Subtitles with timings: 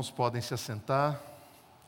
[0.00, 1.20] irmãos podem se assentar.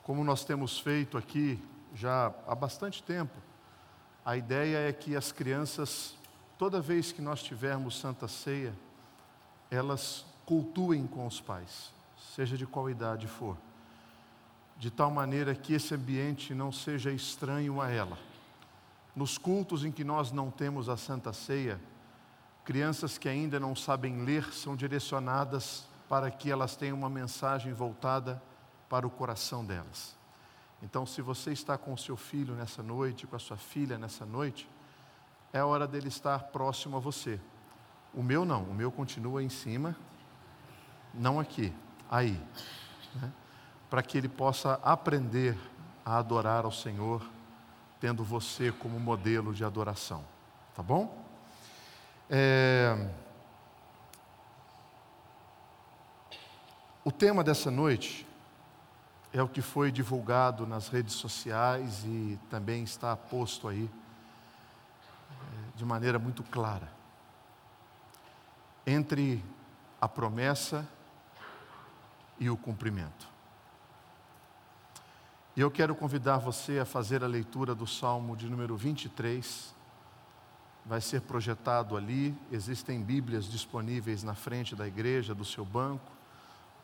[0.02, 1.58] Como nós temos feito aqui
[1.94, 3.32] já há bastante tempo,
[4.22, 6.14] a ideia é que as crianças,
[6.58, 8.74] toda vez que nós tivermos Santa Ceia,
[9.70, 11.90] elas cultuem com os pais,
[12.36, 13.56] seja de qual idade for,
[14.76, 18.18] de tal maneira que esse ambiente não seja estranho a ela.
[19.16, 21.80] Nos cultos em que nós não temos a Santa Ceia,
[22.62, 28.42] crianças que ainda não sabem ler são direcionadas para que elas tenham uma mensagem voltada
[28.86, 30.14] para o coração delas.
[30.82, 34.26] Então, se você está com o seu filho nessa noite, com a sua filha nessa
[34.26, 34.68] noite,
[35.54, 37.40] é hora dele estar próximo a você.
[38.12, 39.96] O meu não, o meu continua em cima,
[41.14, 41.72] não aqui,
[42.10, 42.38] aí.
[43.14, 43.32] Né?
[43.88, 45.56] Para que ele possa aprender
[46.04, 47.26] a adorar ao Senhor,
[47.98, 50.22] tendo você como modelo de adoração.
[50.74, 51.24] Tá bom?
[52.28, 53.08] É...
[57.04, 58.24] O tema dessa noite
[59.32, 63.90] é o que foi divulgado nas redes sociais e também está posto aí
[65.30, 66.88] é, de maneira muito clara.
[68.86, 69.44] Entre
[70.00, 70.88] a promessa
[72.38, 73.28] e o cumprimento.
[75.56, 79.74] E eu quero convidar você a fazer a leitura do Salmo de número 23.
[80.86, 86.21] Vai ser projetado ali, existem Bíblias disponíveis na frente da igreja, do seu banco.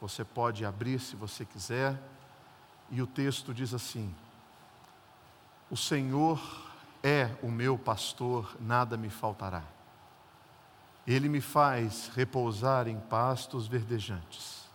[0.00, 2.00] Você pode abrir se você quiser.
[2.91, 4.14] E o texto diz assim:
[5.70, 6.41] O Senhor
[7.02, 9.62] é o meu pastor, nada me faltará.
[11.06, 14.69] Ele me faz repousar em pastos verdejantes.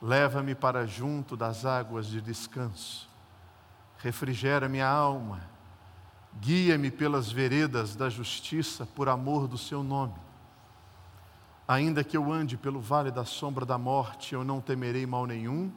[0.00, 3.08] Leva-me para junto das águas de descanso.
[3.98, 5.42] Refrigera minha alma.
[6.40, 10.25] Guia-me pelas veredas da justiça por amor do seu nome.
[11.68, 15.72] Ainda que eu ande pelo vale da sombra da morte, eu não temerei mal nenhum,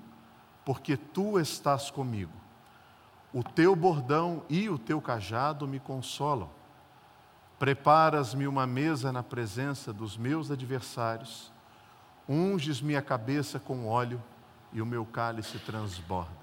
[0.64, 2.34] porque tu estás comigo.
[3.34, 6.50] O teu bordão e o teu cajado me consolam.
[7.58, 11.52] Preparas-me uma mesa na presença dos meus adversários,
[12.28, 14.22] unges-me a cabeça com óleo
[14.72, 16.38] e o meu cálice transborda.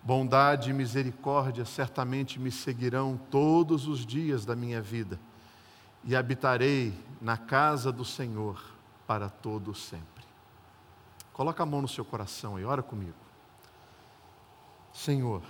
[0.00, 5.18] Bondade e misericórdia certamente me seguirão todos os dias da minha vida
[6.04, 8.62] e habitarei na casa do Senhor
[9.06, 10.24] para todo sempre.
[11.32, 13.16] Coloca a mão no seu coração e ora comigo.
[14.92, 15.42] Senhor,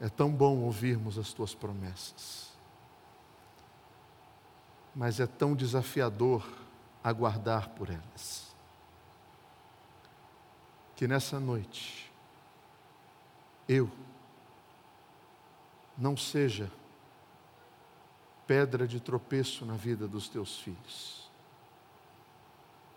[0.00, 2.50] é tão bom ouvirmos as tuas promessas,
[4.94, 6.44] mas é tão desafiador
[7.04, 8.54] aguardar por elas.
[10.96, 12.10] Que nessa noite
[13.68, 13.90] eu
[15.98, 16.70] não seja
[18.52, 21.26] pedra de tropeço na vida dos teus filhos.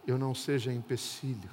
[0.05, 1.49] Eu não seja empecilho.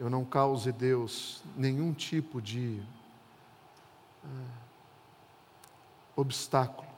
[0.00, 2.82] Eu não cause, Deus, nenhum tipo de
[4.24, 4.28] uh,
[6.16, 6.88] obstáculo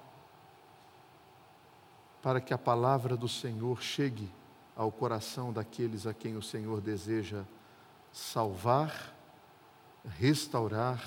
[2.22, 4.32] para que a palavra do Senhor chegue
[4.74, 7.44] ao coração daqueles a quem o Senhor deseja
[8.10, 9.14] salvar,
[10.18, 11.04] restaurar,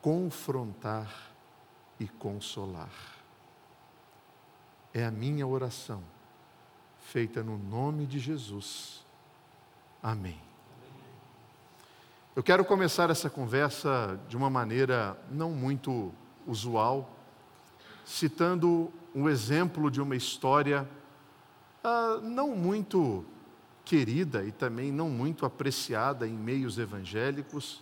[0.00, 1.31] confrontar
[2.02, 2.90] e consolar.
[4.92, 6.02] É a minha oração,
[6.98, 9.06] feita no nome de Jesus.
[10.02, 10.40] Amém.
[12.34, 16.12] Eu quero começar essa conversa de uma maneira não muito
[16.44, 17.08] usual,
[18.04, 20.88] citando um exemplo de uma história
[21.84, 23.24] ah, não muito
[23.84, 27.80] querida e também não muito apreciada em meios evangélicos,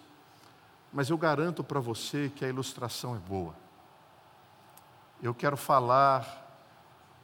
[0.92, 3.69] mas eu garanto para você que a ilustração é boa
[5.22, 6.38] eu quero falar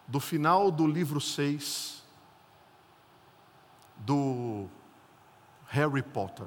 [0.07, 2.03] do final do livro 6
[3.97, 4.69] do
[5.69, 6.47] Harry Potter,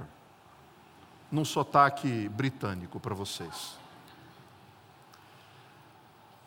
[1.32, 3.78] num sotaque britânico para vocês.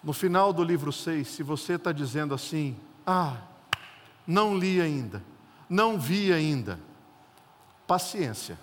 [0.02, 2.76] No final do livro 6, se você está dizendo assim,
[3.06, 3.36] ah,
[4.26, 5.22] não li ainda,
[5.68, 6.78] não vi ainda,
[7.86, 8.58] paciência.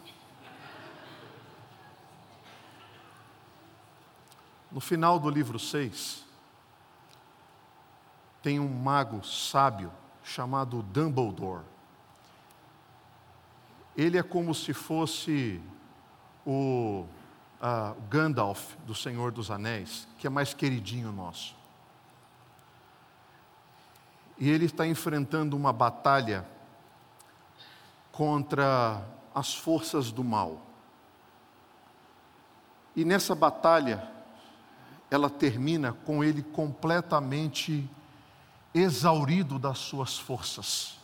[4.72, 6.29] No final do livro 6,
[8.42, 9.92] tem um mago sábio
[10.24, 11.64] chamado Dumbledore.
[13.98, 15.62] Ele é como se fosse
[16.46, 17.06] o
[17.62, 21.56] uh, Gandalf do Senhor dos Anéis, que é mais queridinho nosso.
[24.38, 26.46] E ele está enfrentando uma batalha
[28.12, 29.02] contra
[29.36, 30.62] as forças do mal.
[32.96, 34.10] E nessa batalha,
[35.12, 37.90] ela termina com ele completamente
[38.74, 40.98] exaurido das suas forças.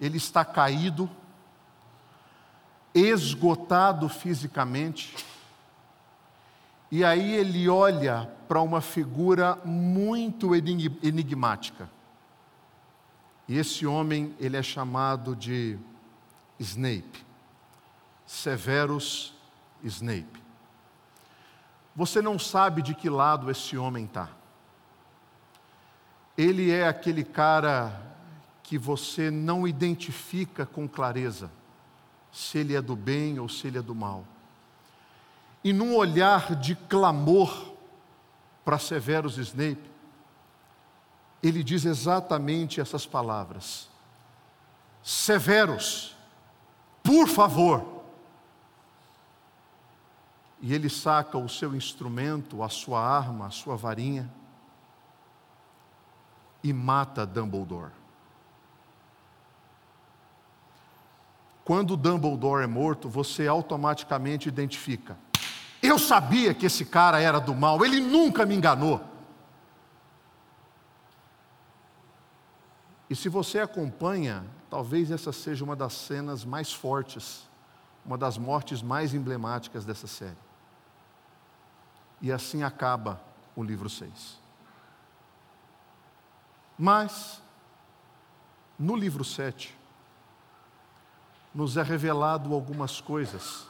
[0.00, 1.10] ele está caído,
[2.94, 5.14] esgotado fisicamente,
[6.90, 11.88] e aí ele olha para uma figura muito enigmática.
[13.46, 15.78] E esse homem, ele é chamado de
[16.58, 17.24] Snape.
[18.26, 19.34] Severus
[19.82, 20.42] Snape.
[21.94, 24.30] Você não sabe de que lado esse homem está.
[26.40, 28.00] Ele é aquele cara
[28.62, 31.50] que você não identifica com clareza
[32.32, 34.24] se ele é do bem ou se ele é do mal
[35.62, 37.72] e num olhar de clamor
[38.64, 39.90] para Severus Snape,
[41.42, 43.88] ele diz exatamente essas palavras:
[45.02, 46.16] Severus,
[47.02, 48.00] por favor.
[50.62, 54.30] E ele saca o seu instrumento, a sua arma, a sua varinha
[56.62, 57.92] e mata Dumbledore.
[61.64, 65.16] Quando Dumbledore é morto, você automaticamente identifica
[65.82, 69.00] eu sabia que esse cara era do mal, ele nunca me enganou.
[73.08, 77.48] E se você acompanha, talvez essa seja uma das cenas mais fortes,
[78.04, 80.36] uma das mortes mais emblemáticas dessa série.
[82.20, 83.20] E assim acaba
[83.56, 84.38] o livro 6.
[86.80, 87.40] Mas,
[88.78, 89.76] no livro 7,
[91.54, 93.68] nos é revelado algumas coisas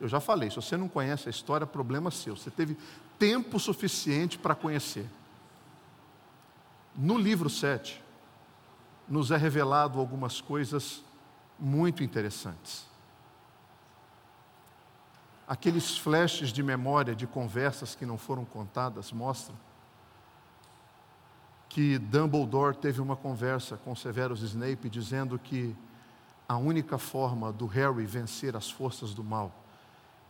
[0.00, 2.34] eu já falei, se você não conhece a história, problema seu.
[2.34, 2.76] Você teve
[3.18, 5.06] tempo suficiente para conhecer.
[6.96, 8.02] No livro 7,
[9.06, 11.04] nos é revelado algumas coisas
[11.58, 12.86] muito interessantes.
[15.46, 19.54] Aqueles flashes de memória de conversas que não foram contadas mostram
[21.70, 25.74] que Dumbledore teve uma conversa com Severus Snape dizendo que
[26.48, 29.54] a única forma do Harry vencer as forças do mal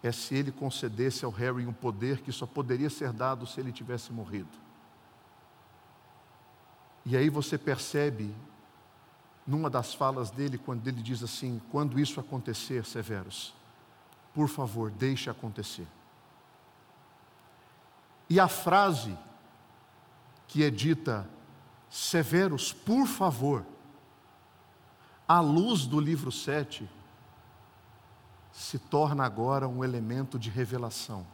[0.03, 3.73] é se ele concedesse ao Harry um poder que só poderia ser dado se ele
[3.73, 4.51] tivesse morrido.
[7.07, 8.35] E aí você percebe,
[9.47, 13.55] numa das falas dele, quando ele diz assim: quando isso acontecer, Severus,
[14.35, 15.87] por favor, deixe acontecer.
[18.29, 19.17] E a frase
[20.51, 21.31] que é dita,
[21.89, 23.65] Severus, por favor,
[25.27, 26.91] à luz do livro 7,
[28.51, 31.25] se torna agora um elemento de revelação.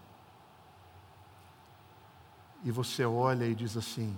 [2.63, 4.15] E você olha e diz assim: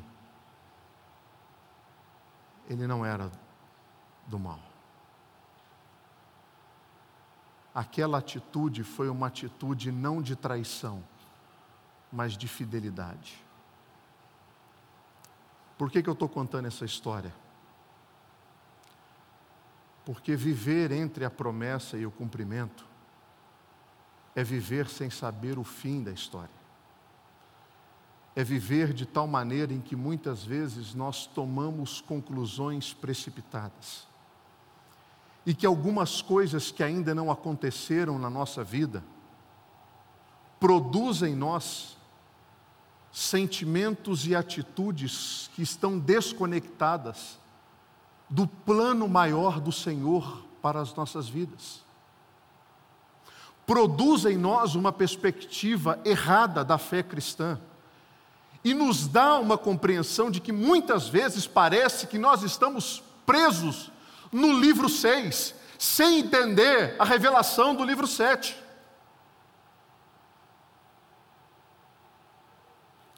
[2.68, 3.30] ele não era
[4.26, 4.58] do mal.
[7.72, 11.04] Aquela atitude foi uma atitude não de traição,
[12.10, 13.47] mas de fidelidade.
[15.78, 17.32] Por que, que eu estou contando essa história?
[20.04, 22.84] Porque viver entre a promessa e o cumprimento
[24.34, 26.58] é viver sem saber o fim da história.
[28.34, 34.06] É viver de tal maneira em que muitas vezes nós tomamos conclusões precipitadas.
[35.46, 39.04] E que algumas coisas que ainda não aconteceram na nossa vida
[40.58, 41.97] produzem em nós
[43.18, 47.38] sentimentos e atitudes que estão desconectadas
[48.28, 51.88] do plano maior do Senhor para as nossas vidas
[53.68, 57.60] produz em nós uma perspectiva errada da fé cristã
[58.64, 63.92] e nos dá uma compreensão de que muitas vezes parece que nós estamos presos
[64.32, 68.56] no livro 6, sem entender a revelação do livro 7.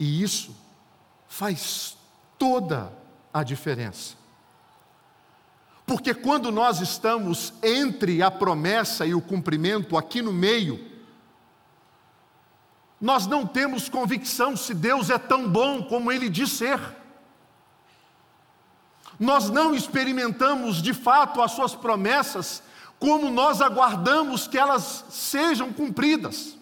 [0.01, 0.57] E isso
[1.29, 1.97] faz
[2.39, 2.91] toda
[3.33, 4.15] a diferença.
[5.85, 10.89] Porque quando nós estamos entre a promessa e o cumprimento, aqui no meio,
[12.99, 16.81] nós não temos convicção se Deus é tão bom como Ele diz ser.
[19.19, 22.63] Nós não experimentamos de fato as Suas promessas
[22.99, 26.57] como nós aguardamos que elas sejam cumpridas.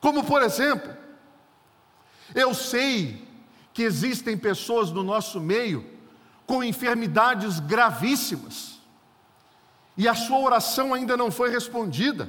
[0.00, 1.03] Como, por exemplo,
[2.32, 3.26] eu sei
[3.72, 5.84] que existem pessoas no nosso meio
[6.46, 8.78] com enfermidades gravíssimas,
[9.96, 12.28] e a sua oração ainda não foi respondida.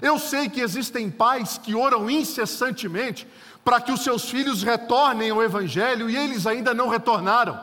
[0.00, 3.26] Eu sei que existem pais que oram incessantemente
[3.64, 7.60] para que os seus filhos retornem ao Evangelho e eles ainda não retornaram,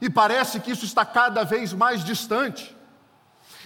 [0.00, 2.74] e parece que isso está cada vez mais distante.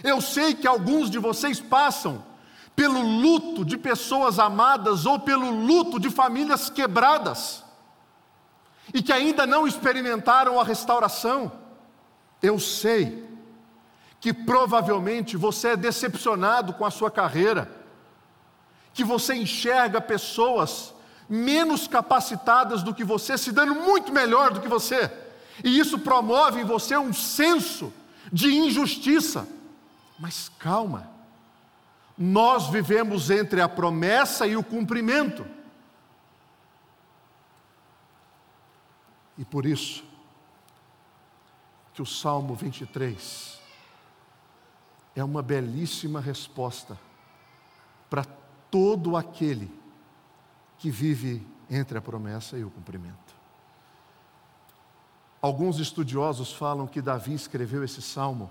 [0.02, 2.24] Eu sei que alguns de vocês passam
[2.76, 7.64] pelo luto de pessoas amadas ou pelo luto de famílias quebradas
[8.92, 11.50] e que ainda não experimentaram a restauração,
[12.42, 13.26] eu sei
[14.20, 17.70] que provavelmente você é decepcionado com a sua carreira,
[18.92, 20.94] que você enxerga pessoas
[21.28, 25.10] menos capacitadas do que você, se dando muito melhor do que você,
[25.64, 27.92] e isso promove em você um senso
[28.32, 29.48] de injustiça.
[30.18, 31.15] Mas calma,
[32.16, 35.46] nós vivemos entre a promessa e o cumprimento.
[39.36, 40.02] E por isso,
[41.92, 43.60] que o Salmo 23
[45.14, 46.98] é uma belíssima resposta
[48.08, 48.24] para
[48.70, 49.70] todo aquele
[50.78, 53.34] que vive entre a promessa e o cumprimento.
[55.40, 58.50] Alguns estudiosos falam que Davi escreveu esse salmo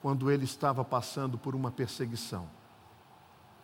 [0.00, 2.48] quando ele estava passando por uma perseguição.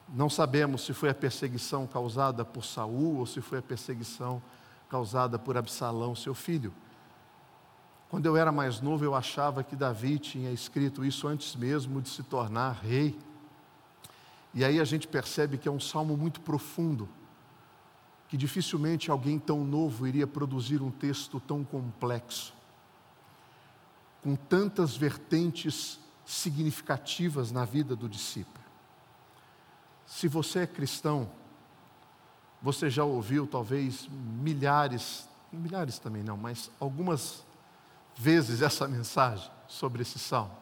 [0.08, 4.40] Não sabemos se foi a perseguição causada por Saul ou se foi a perseguição
[4.88, 6.72] causada por Absalão, seu filho.
[8.08, 12.08] Quando eu era mais novo, eu achava que Davi tinha escrito isso antes mesmo de
[12.08, 13.18] se tornar rei.
[14.54, 17.08] E aí a gente percebe que é um salmo muito profundo,
[18.28, 22.54] que dificilmente alguém tão novo iria produzir um texto tão complexo,
[24.22, 28.66] com tantas vertentes significativas na vida do discípulo.
[30.04, 31.30] Se você é cristão,
[32.60, 37.44] você já ouviu talvez milhares, milhares também não, mas algumas
[38.16, 40.56] vezes essa mensagem sobre esse salmo.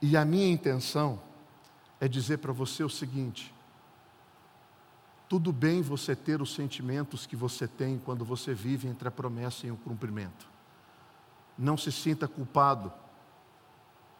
[0.00, 1.20] E a minha intenção
[2.00, 3.54] é dizer para você o seguinte:
[5.28, 9.66] tudo bem você ter os sentimentos que você tem quando você vive entre a promessa
[9.66, 10.48] e o cumprimento.
[11.58, 12.92] Não se sinta culpado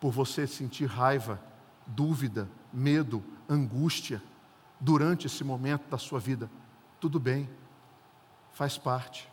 [0.04, 1.40] por você sentir raiva,
[1.86, 4.22] dúvida, medo, angústia
[4.78, 6.50] durante esse momento da sua vida.
[7.00, 7.48] Tudo bem,
[8.52, 9.26] faz parte.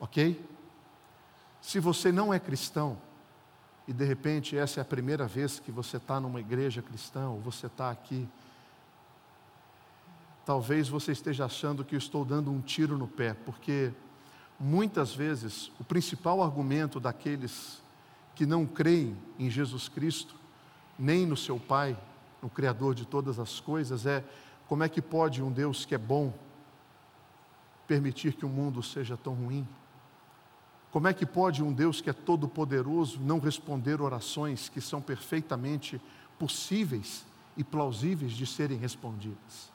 [0.00, 0.44] Ok?
[1.60, 2.98] Se você não é cristão,
[3.86, 7.38] e de repente essa é a primeira vez que você está numa igreja cristã, ou
[7.38, 8.28] você está aqui,
[10.44, 13.92] talvez você esteja achando que eu estou dando um tiro no pé, porque
[14.58, 17.80] muitas vezes o principal argumento daqueles
[18.34, 20.34] que não creem em Jesus Cristo,
[20.98, 21.96] nem no seu Pai,
[22.42, 24.24] no Criador de todas as coisas, é
[24.66, 26.32] como é que pode um Deus que é bom
[27.86, 29.68] permitir que o mundo seja tão ruim?
[30.90, 36.00] Como é que pode um Deus que é todo-poderoso não responder orações que são perfeitamente
[36.38, 37.24] possíveis
[37.56, 39.72] e plausíveis de serem respondidas?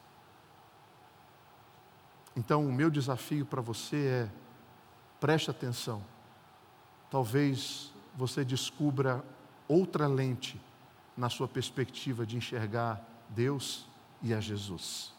[2.36, 4.30] Então, o meu desafio para você é:
[5.20, 6.04] preste atenção.
[7.10, 9.24] Talvez você descubra
[9.68, 10.60] outra lente
[11.16, 13.86] na sua perspectiva de enxergar Deus
[14.22, 15.14] e a Jesus.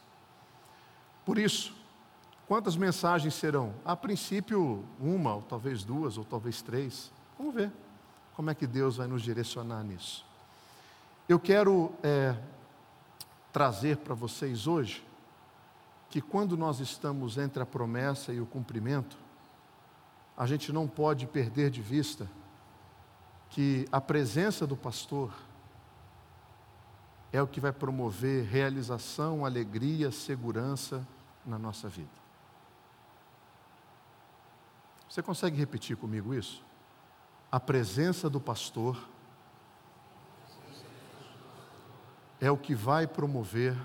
[1.25, 1.79] Por isso,
[2.49, 3.75] Quantas mensagens serão?
[3.85, 7.13] A princípio, uma, ou talvez duas, ou talvez três.
[7.37, 7.71] Vamos ver
[8.35, 10.25] como é que Deus vai nos direcionar nisso.
[11.29, 12.35] Eu quero é,
[13.53, 15.07] trazer para vocês hoje
[16.09, 19.19] que quando nós estamos entre a promessa e o cumprimento,
[20.35, 22.27] a gente não pode perder de vista
[23.51, 25.33] que a presença do pastor
[27.33, 31.07] é o que vai promover realização, alegria, segurança
[31.45, 32.11] na nossa vida.
[35.09, 36.63] Você consegue repetir comigo isso?
[37.51, 38.99] A presença do pastor
[42.41, 43.77] é o que vai promover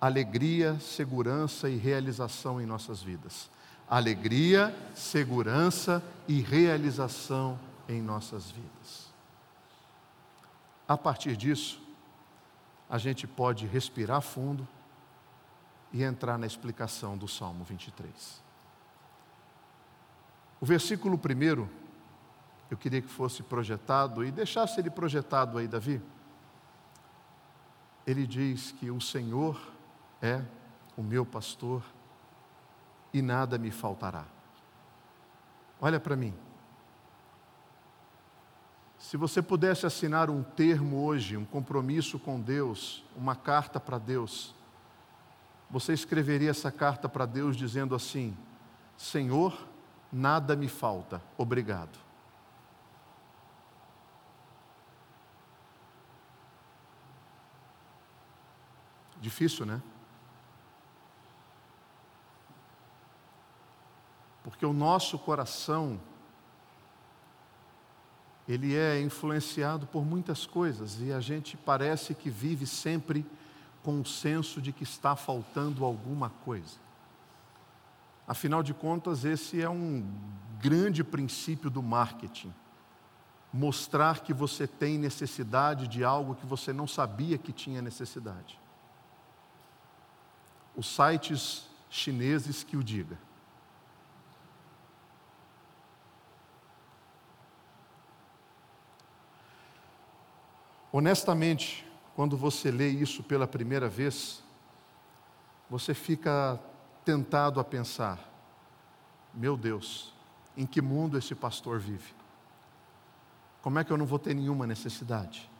[0.00, 3.50] alegria, segurança e realização em nossas vidas.
[3.88, 9.08] Alegria, segurança e realização em nossas vidas.
[10.86, 11.80] A partir disso,
[12.88, 14.66] a gente pode respirar fundo
[15.92, 18.42] e entrar na explicação do Salmo 23.
[20.60, 21.70] O versículo primeiro,
[22.70, 26.02] eu queria que fosse projetado e deixasse ele projetado aí, Davi.
[28.06, 29.58] Ele diz que o Senhor
[30.20, 30.42] é
[30.96, 31.82] o meu pastor
[33.12, 34.24] e nada me faltará.
[35.80, 36.34] Olha para mim.
[38.98, 44.54] Se você pudesse assinar um termo hoje, um compromisso com Deus, uma carta para Deus,
[45.70, 48.36] você escreveria essa carta para Deus dizendo assim:
[48.96, 49.56] Senhor,
[50.12, 51.98] nada me falta, obrigado.
[59.20, 59.80] Difícil, né?
[64.48, 66.00] Porque o nosso coração
[68.48, 73.26] ele é influenciado por muitas coisas e a gente parece que vive sempre
[73.82, 76.78] com o senso de que está faltando alguma coisa.
[78.26, 80.10] Afinal de contas, esse é um
[80.58, 82.52] grande princípio do marketing.
[83.52, 88.58] Mostrar que você tem necessidade de algo que você não sabia que tinha necessidade.
[90.74, 93.27] Os sites chineses que o diga.
[100.92, 104.42] Honestamente, quando você lê isso pela primeira vez,
[105.68, 106.58] você fica
[107.04, 108.18] tentado a pensar:
[109.34, 110.14] meu Deus,
[110.56, 112.14] em que mundo esse pastor vive?
[113.60, 115.50] Como é que eu não vou ter nenhuma necessidade?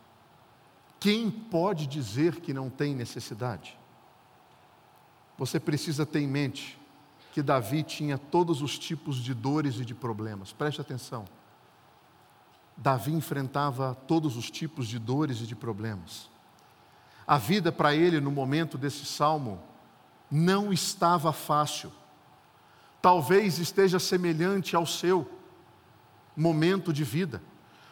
[0.99, 3.79] Quem pode dizer que não tem necessidade?
[5.37, 6.79] Você precisa ter em mente
[7.33, 11.25] que Davi tinha todos os tipos de dores e de problemas, preste atenção.
[12.79, 16.31] Davi enfrentava todos os tipos de dores e de problemas.
[17.27, 19.61] A vida para ele, no momento desse salmo,
[20.31, 21.93] não estava fácil.
[23.03, 25.29] Talvez esteja semelhante ao seu
[26.37, 27.43] momento de vida.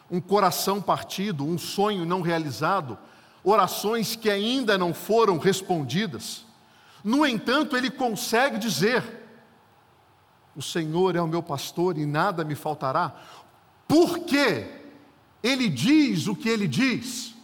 [0.09, 2.97] Um coração partido, um sonho não realizado,
[3.43, 6.45] orações que ainda não foram respondidas.
[7.03, 9.03] No entanto, ele consegue dizer:
[10.55, 13.13] O Senhor é o meu pastor e nada me faltará.
[13.85, 14.76] Por quê?
[15.43, 17.35] Ele diz o que ele diz.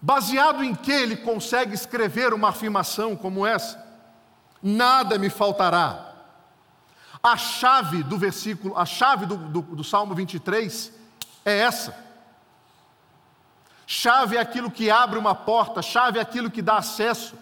[0.00, 3.84] Baseado em que ele consegue escrever uma afirmação como essa?
[4.62, 6.14] Nada me faltará.
[7.22, 10.92] A chave do versículo, a chave do, do, do Salmo 23
[11.44, 12.08] é essa.
[13.86, 17.34] Chave é aquilo que abre uma porta, chave é aquilo que dá acesso,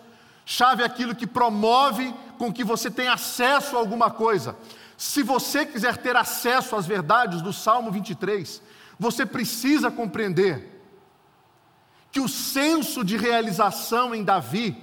[0.47, 4.57] chave é aquilo que promove com que você tenha acesso a alguma coisa.
[4.97, 8.63] Se você quiser ter acesso às verdades do Salmo 23,
[8.99, 10.73] você precisa compreender
[12.11, 14.83] que o senso de realização em Davi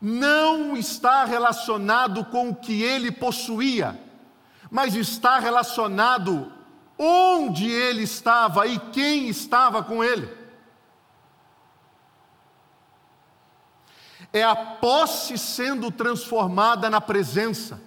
[0.00, 3.98] não está relacionado com o que ele possuía,
[4.70, 6.52] mas está relacionado
[6.98, 10.28] onde ele estava e quem estava com ele.
[14.32, 17.80] É a posse sendo transformada na presença.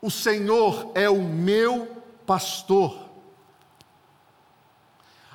[0.00, 1.95] O Senhor é o meu
[2.26, 3.06] pastor.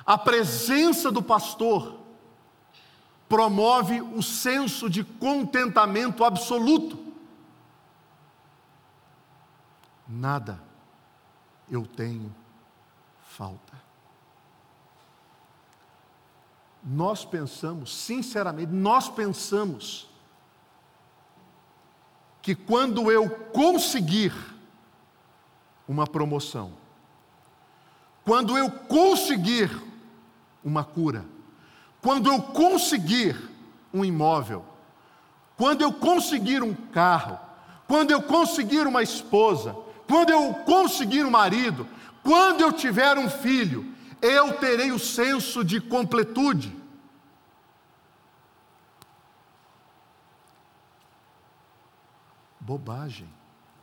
[0.04, 1.98] A presença do pastor
[3.28, 6.98] promove o senso de contentamento absoluto.
[10.06, 10.62] Nada
[11.70, 12.34] eu tenho
[13.22, 13.72] falta.
[16.84, 20.10] Nós pensamos, sinceramente, nós pensamos
[22.42, 24.34] que quando eu conseguir
[25.86, 26.81] uma promoção,
[28.24, 29.70] quando eu conseguir
[30.64, 31.24] uma cura,
[32.00, 33.36] quando eu conseguir
[33.92, 34.64] um imóvel,
[35.56, 37.38] quando eu conseguir um carro,
[37.86, 41.86] quando eu conseguir uma esposa, quando eu conseguir um marido,
[42.22, 46.74] quando eu tiver um filho, eu terei o senso de completude.
[52.60, 53.28] Bobagem,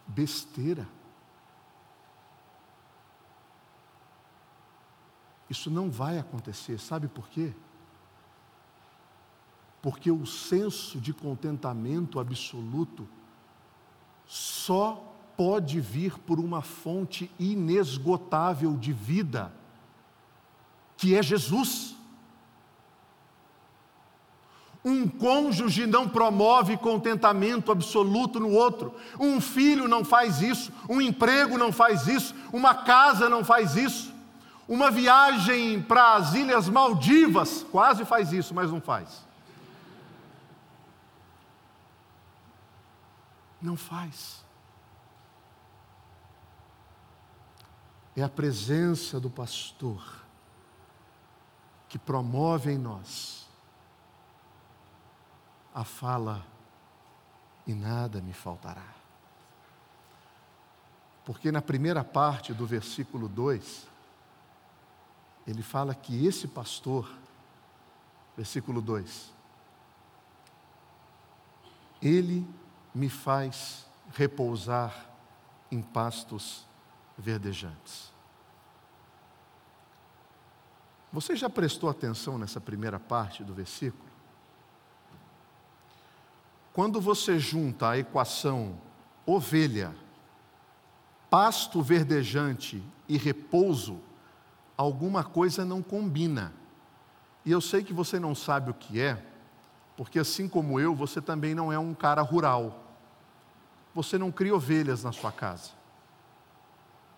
[0.08, 0.88] besteira.
[5.49, 7.53] Isso não vai acontecer, sabe por quê?
[9.81, 13.07] Porque o senso de contentamento absoluto
[14.27, 15.03] só
[15.35, 19.51] pode vir por uma fonte inesgotável de vida,
[20.97, 21.95] que é Jesus.
[24.83, 31.57] Um cônjuge não promove contentamento absoluto no outro, um filho não faz isso, um emprego
[31.57, 34.18] não faz isso, uma casa não faz isso.
[34.69, 39.25] Uma viagem para as Ilhas Maldivas, quase faz isso, mas não faz.
[43.60, 44.45] Não faz.
[48.15, 50.23] É a presença do pastor
[51.88, 53.47] que promove em nós
[55.73, 56.45] a fala
[57.65, 58.86] e nada me faltará.
[61.25, 63.89] Porque na primeira parte do versículo 2,
[65.49, 67.12] ele fala que esse pastor,
[68.38, 69.33] versículo 2,
[71.99, 72.47] ele
[72.93, 75.09] me faz repousar
[75.71, 76.67] em pastos
[77.17, 78.13] verdejantes.
[81.12, 84.07] Você já prestou atenção nessa primeira parte do versículo?
[86.71, 88.79] Quando você junta a equação
[89.25, 89.95] ovelha,
[91.27, 93.99] pasto verdejante e repouso,
[94.79, 96.53] alguma coisa não combina.
[97.43, 99.21] E eu sei que você não sabe o que é,
[99.97, 102.85] porque assim como eu, você também não é um cara rural.
[103.93, 105.71] você não cria ovelhas na sua casa.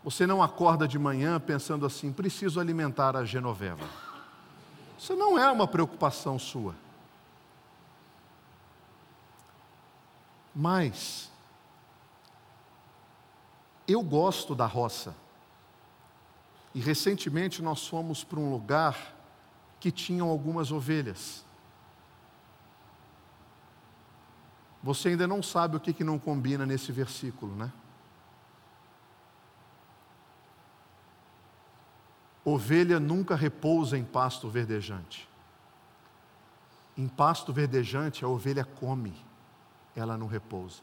[0.04, 3.88] Você não acorda de manhã pensando assim: preciso alimentar a Genoveva.
[4.98, 6.74] Isso não é uma preocupação sua.
[10.56, 11.30] Mas,
[13.88, 15.14] eu gosto da roça.
[16.74, 19.16] E recentemente nós fomos para um lugar
[19.80, 21.46] que tinham algumas ovelhas.
[24.84, 27.72] Você ainda não sabe o que, que não combina nesse versículo, né?
[32.44, 35.30] Ovelha nunca repousa em pasto verdejante.
[36.98, 39.16] Em pasto verdejante, a ovelha come,
[39.96, 40.82] ela não repousa.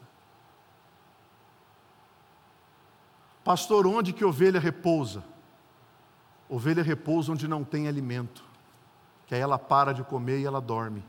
[3.43, 5.23] Pastor, onde que ovelha repousa?
[6.49, 8.43] Ovelha repousa onde não tem alimento,
[9.27, 11.05] que aí ela para de comer e ela dorme.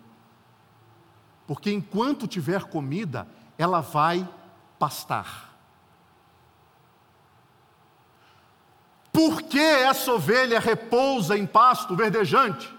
[1.46, 3.26] Porque enquanto tiver comida,
[3.56, 4.28] ela vai
[4.78, 5.50] pastar.
[9.10, 12.72] Por que essa ovelha repousa em pasto verdejante?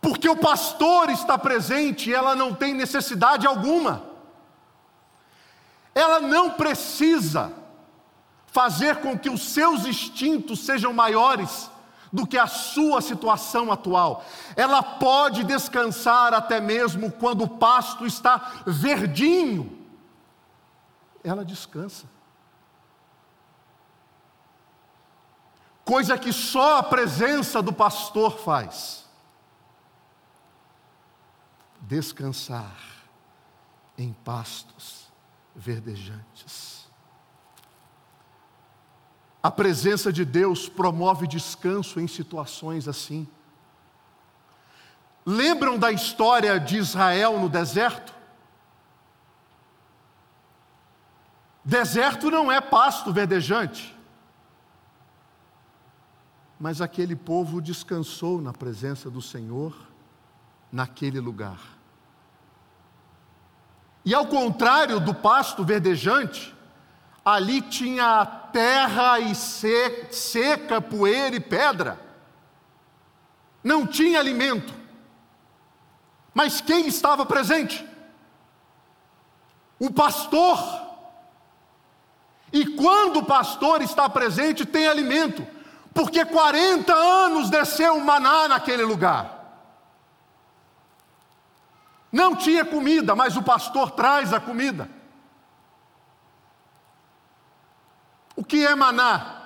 [0.00, 4.04] Porque o pastor está presente e ela não tem necessidade alguma.
[5.94, 7.52] Ela não precisa
[8.52, 11.70] fazer com que os seus instintos sejam maiores
[12.12, 14.22] do que a sua situação atual.
[14.54, 19.78] Ela pode descansar até mesmo quando o pasto está verdinho.
[21.24, 22.06] Ela descansa.
[25.82, 29.06] Coisa que só a presença do pastor faz.
[31.80, 32.76] Descansar
[33.96, 35.10] em pastos
[35.56, 36.71] verdejantes.
[39.42, 43.26] A presença de Deus promove descanso em situações assim.
[45.26, 48.14] Lembram da história de Israel no deserto?
[51.64, 53.96] Deserto não é pasto verdejante.
[56.58, 59.76] Mas aquele povo descansou na presença do Senhor
[60.70, 61.60] naquele lugar.
[64.04, 66.54] E ao contrário do pasto verdejante,
[67.24, 72.00] ali tinha terra e seca, poeira e pedra.
[73.62, 74.74] Não tinha alimento.
[76.34, 77.86] Mas quem estava presente?
[79.78, 80.58] O pastor.
[82.52, 85.46] E quando o pastor está presente, tem alimento,
[85.94, 89.40] porque 40 anos desceu maná naquele lugar.
[92.10, 95.01] Não tinha comida, mas o pastor traz a comida.
[98.34, 99.42] O que é maná?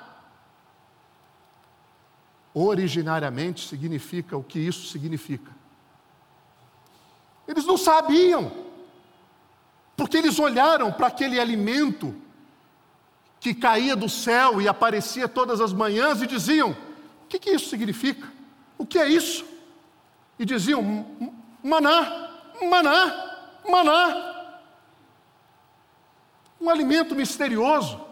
[2.54, 5.50] Originariamente significa o que isso significa.
[7.46, 8.50] Eles não sabiam,
[9.96, 12.14] porque eles olharam para aquele alimento
[13.38, 17.68] que caía do céu e aparecia todas as manhãs e diziam: O que, que isso
[17.68, 18.26] significa?
[18.78, 19.44] O que é isso?
[20.38, 20.82] E diziam:
[21.62, 22.30] Maná,
[22.62, 24.32] maná, maná.
[26.60, 28.05] Um alimento misterioso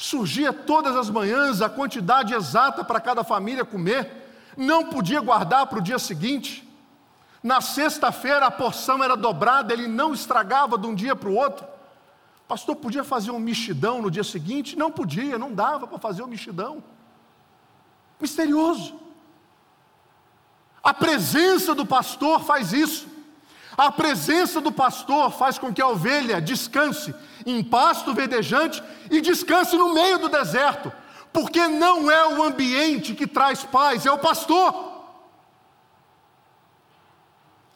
[0.00, 4.10] surgia todas as manhãs a quantidade exata para cada família comer,
[4.56, 6.66] não podia guardar para o dia seguinte.
[7.42, 11.66] Na sexta-feira a porção era dobrada, ele não estragava de um dia para o outro.
[12.48, 14.74] Pastor, podia fazer um mexidão no dia seguinte?
[14.74, 16.82] Não podia, não dava para fazer um mexidão.
[18.18, 18.98] Misterioso.
[20.82, 23.06] A presença do pastor faz isso.
[23.80, 27.14] A presença do pastor faz com que a ovelha descanse
[27.46, 30.92] em pasto verdejante e descanse no meio do deserto,
[31.32, 34.74] porque não é o ambiente que traz paz, é o pastor.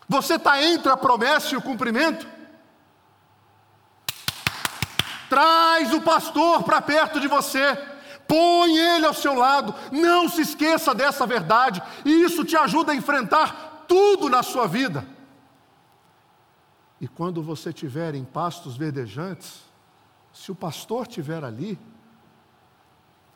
[0.07, 2.29] Você está entre a promessa e o cumprimento?
[5.31, 7.77] Traz o pastor para perto de você,
[8.29, 12.95] põe ele ao seu lado, não se esqueça dessa verdade, e isso te ajuda a
[12.95, 15.14] enfrentar tudo na sua vida.
[17.05, 19.63] E quando você estiver em pastos verdejantes,
[20.33, 21.79] se o pastor estiver ali,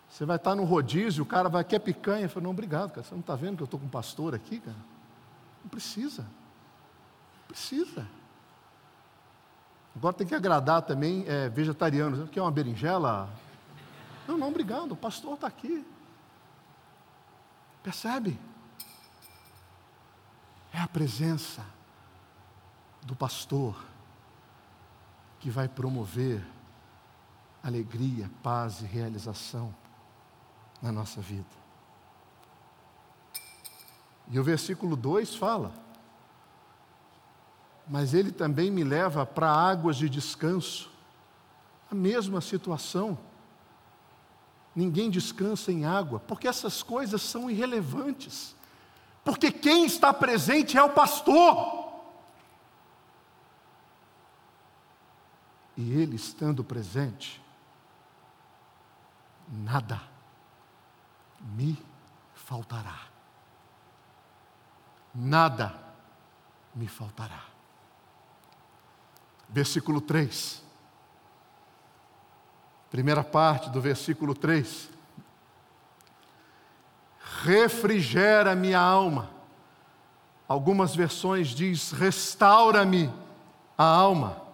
[0.08, 2.24] você vai estar no rodízio, o cara vai, quer picanha?
[2.24, 4.34] Eu falo, não, obrigado, cara, você não está vendo que eu estou com um pastor
[4.34, 4.78] aqui, cara?
[5.62, 8.08] Não precisa, não precisa.
[9.94, 13.28] Agora tem que agradar também é, vegetarianos, quer uma berinjela?
[14.26, 15.86] Não, não, obrigado, o pastor está aqui.
[17.82, 18.40] Percebe?
[20.72, 21.62] É a presença
[23.02, 23.76] do pastor
[25.40, 26.44] que vai promover
[27.62, 29.74] alegria, paz e realização
[30.82, 31.46] na nossa vida.
[34.30, 35.72] E o versículo 2 fala:
[37.88, 40.90] mas Ele também me leva para águas de descanso.
[41.90, 43.16] A mesma situação.
[44.76, 48.54] Ninguém descansa em água, porque essas coisas são irrelevantes.
[49.24, 51.77] Porque quem está presente é o pastor.
[55.78, 57.40] E ele estando presente,
[59.46, 60.02] nada
[61.40, 61.80] me
[62.34, 62.98] faltará.
[65.14, 65.72] Nada
[66.74, 67.44] me faltará.
[69.48, 70.60] Versículo 3.
[72.90, 74.90] Primeira parte do versículo 3.
[77.44, 79.30] Refrigera minha alma.
[80.48, 83.08] Algumas versões diz: restaura-me
[83.76, 84.47] a alma.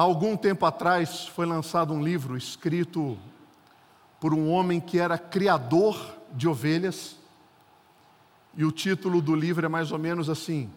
[0.00, 3.18] Há algum tempo atrás foi lançado um livro escrito
[4.18, 7.18] por um homem que era criador de ovelhas,
[8.56, 10.72] e o título do livro é mais ou menos assim: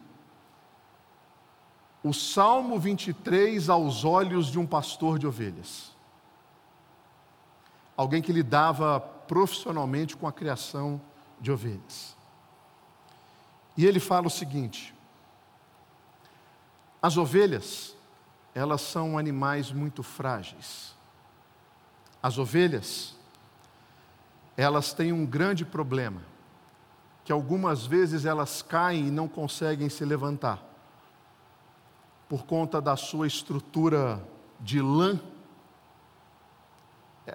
[2.03, 5.93] O Salmo 23 aos olhos de um pastor de ovelhas.
[7.95, 10.99] Alguém que lidava profissionalmente com a criação
[11.39, 12.13] de ovelhas.
[13.77, 14.93] E ele fala o seguinte:
[17.01, 17.95] as ovelhas,
[18.55, 20.95] elas são animais muito frágeis.
[22.21, 23.15] As ovelhas,
[24.55, 26.21] elas têm um grande problema,
[27.25, 30.61] que algumas vezes elas caem e não conseguem se levantar,
[32.29, 34.23] por conta da sua estrutura
[34.59, 35.19] de lã.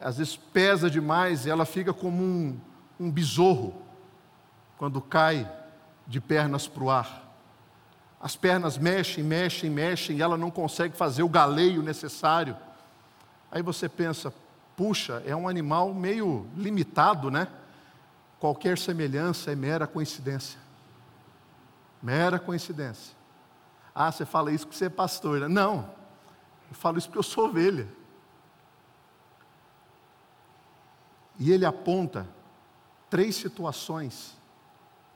[0.00, 2.60] Às vezes pesa demais e ela fica como um,
[2.98, 3.74] um besouro
[4.76, 5.50] quando cai
[6.06, 7.27] de pernas para o ar.
[8.20, 12.56] As pernas mexem, mexem, mexem e ela não consegue fazer o galeio necessário.
[13.50, 14.32] Aí você pensa,
[14.76, 17.48] puxa, é um animal meio limitado, né?
[18.40, 20.58] Qualquer semelhança é mera coincidência.
[22.02, 23.16] Mera coincidência.
[23.94, 25.40] Ah, você fala isso porque você é pastor.
[25.40, 25.48] Né?
[25.48, 25.88] Não,
[26.68, 27.88] eu falo isso porque eu sou ovelha.
[31.38, 32.26] E ele aponta
[33.08, 34.36] três situações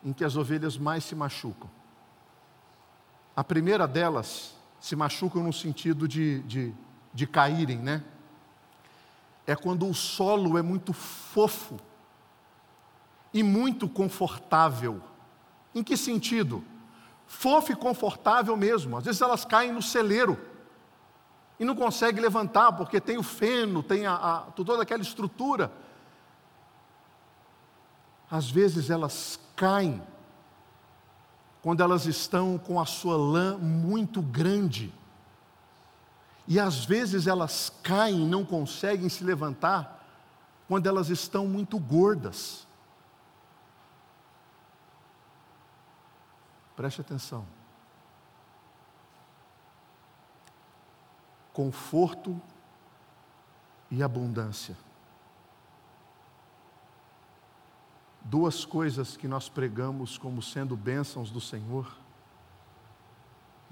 [0.05, 1.69] em que as ovelhas mais se machucam.
[3.35, 6.75] A primeira delas se machucam no sentido de, de,
[7.15, 8.03] de caírem, né?
[9.47, 11.79] é quando o solo é muito fofo
[13.33, 15.03] e muito confortável.
[15.75, 16.65] Em que sentido?
[17.27, 18.97] Fofo e confortável mesmo.
[18.97, 20.39] Às vezes elas caem no celeiro
[21.59, 25.73] e não conseguem levantar porque tem o feno, tem a, a, toda aquela estrutura.
[28.31, 30.03] Às vezes elas caem
[31.63, 34.93] quando elas estão com a sua lã muito grande
[36.47, 40.05] e às vezes elas caem não conseguem se levantar
[40.67, 42.67] quando elas estão muito gordas.
[46.75, 47.47] Preste atenção.
[51.53, 52.41] Conforto
[53.91, 54.77] e abundância.
[58.25, 62.03] Duas coisas que nós pregamos como sendo bênçãos do Senhor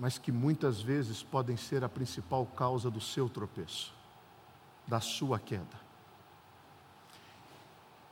[0.01, 3.93] mas que muitas vezes podem ser a principal causa do seu tropeço,
[4.87, 5.79] da sua queda.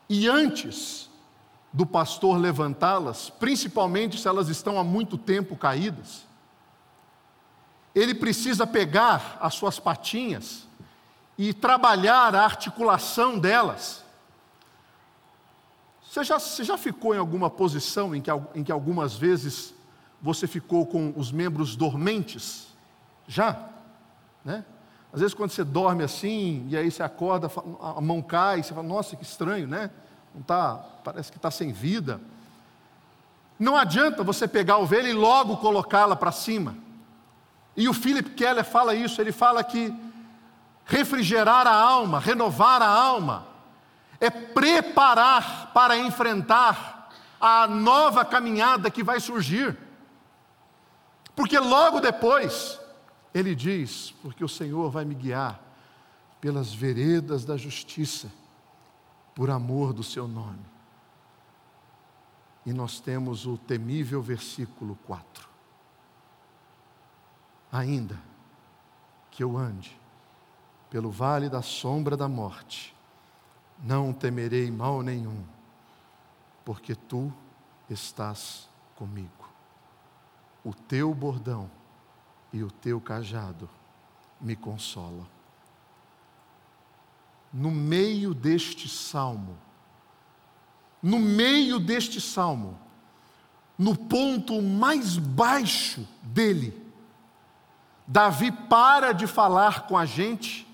[0.07, 1.09] E antes
[1.73, 6.27] do pastor levantá-las, principalmente se elas estão há muito tempo caídas,
[7.95, 10.69] ele precisa pegar as suas patinhas
[11.39, 14.05] e trabalhar a articulação delas.
[16.19, 19.73] Você já, você já ficou em alguma posição em que, em que algumas vezes
[20.21, 22.67] você ficou com os membros dormentes?
[23.29, 23.69] Já?
[24.45, 24.65] Né?
[25.13, 27.49] Às vezes quando você dorme assim, e aí você acorda,
[27.81, 29.93] a mão cai, você fala, nossa, que estranho, né?
[30.35, 32.21] Não tá, parece que está sem vida.
[33.57, 36.77] Não adianta você pegar a ovelha e logo colocá-la para cima.
[37.77, 39.95] E o Philip Keller fala isso, ele fala que
[40.85, 43.47] refrigerar a alma, renovar a alma,
[44.21, 49.77] é preparar para enfrentar a nova caminhada que vai surgir.
[51.37, 52.81] Porque logo depois,
[53.33, 55.61] ele diz: Porque o Senhor vai me guiar
[56.41, 58.31] pelas veredas da justiça,
[59.35, 60.67] por amor do seu nome.
[62.67, 65.49] E nós temos o temível versículo 4.
[67.71, 68.19] Ainda
[69.31, 69.99] que eu ande
[70.91, 72.95] pelo vale da sombra da morte,
[73.83, 75.45] não temerei mal nenhum,
[76.65, 77.33] porque tu
[77.89, 79.39] estás comigo
[80.69, 81.71] o teu bordão
[82.53, 83.69] e o teu cajado
[84.39, 85.27] me consolam.
[87.51, 89.57] No meio deste salmo,
[91.03, 92.79] no meio deste salmo,
[93.79, 96.87] no ponto mais baixo dele,
[98.07, 100.67] Davi para de falar com a gente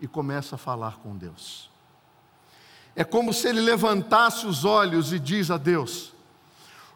[0.00, 1.67] e começa a falar com Deus.
[2.98, 6.12] É como se ele levantasse os olhos e diz a Deus: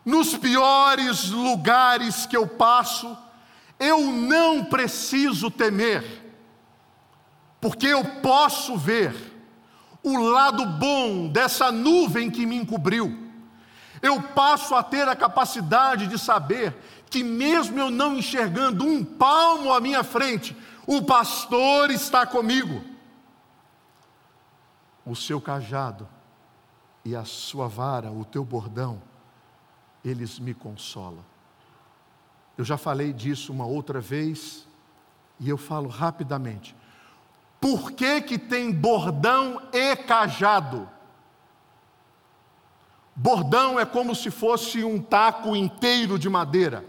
[0.04, 3.16] nos piores lugares que eu passo,
[3.78, 6.04] eu não preciso temer,
[7.60, 9.14] porque eu posso ver
[10.02, 13.16] o lado bom dessa nuvem que me encobriu.
[14.02, 16.74] Eu passo a ter a capacidade de saber
[17.08, 22.90] que, mesmo eu não enxergando um palmo à minha frente, o pastor está comigo.
[25.04, 26.08] O seu cajado
[27.04, 29.02] e a sua vara, o teu bordão,
[30.04, 31.24] eles me consolam.
[32.56, 34.66] Eu já falei disso uma outra vez
[35.40, 36.76] e eu falo rapidamente.
[37.60, 40.88] Por que, que tem bordão e cajado?
[43.14, 46.84] Bordão é como se fosse um taco inteiro de madeira.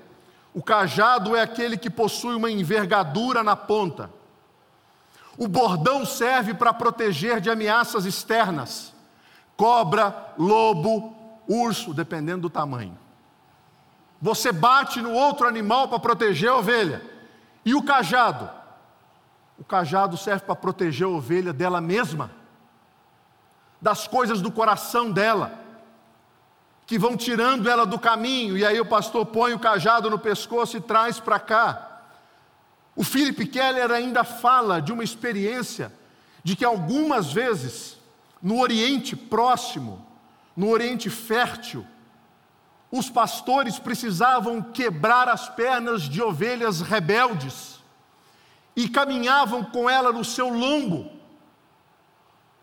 [0.54, 4.10] O cajado é aquele que possui uma envergadura na ponta.
[5.37, 8.93] O bordão serve para proteger de ameaças externas:
[9.57, 11.15] cobra, lobo,
[11.47, 12.97] urso, dependendo do tamanho.
[14.21, 17.01] Você bate no outro animal para proteger a ovelha.
[17.65, 18.49] E o cajado?
[19.57, 22.31] O cajado serve para proteger a ovelha dela mesma,
[23.81, 25.59] das coisas do coração dela,
[26.85, 30.77] que vão tirando ela do caminho, e aí o pastor põe o cajado no pescoço
[30.77, 31.92] e traz para cá.
[32.95, 35.91] O Philip Keller ainda fala de uma experiência
[36.43, 37.97] de que algumas vezes,
[38.41, 40.06] no Oriente Próximo,
[40.56, 41.86] no Oriente Fértil,
[42.91, 47.79] os pastores precisavam quebrar as pernas de ovelhas rebeldes
[48.75, 51.10] e caminhavam com ela no seu lombo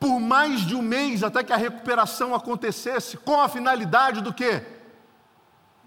[0.00, 4.64] por mais de um mês até que a recuperação acontecesse, com a finalidade do quê?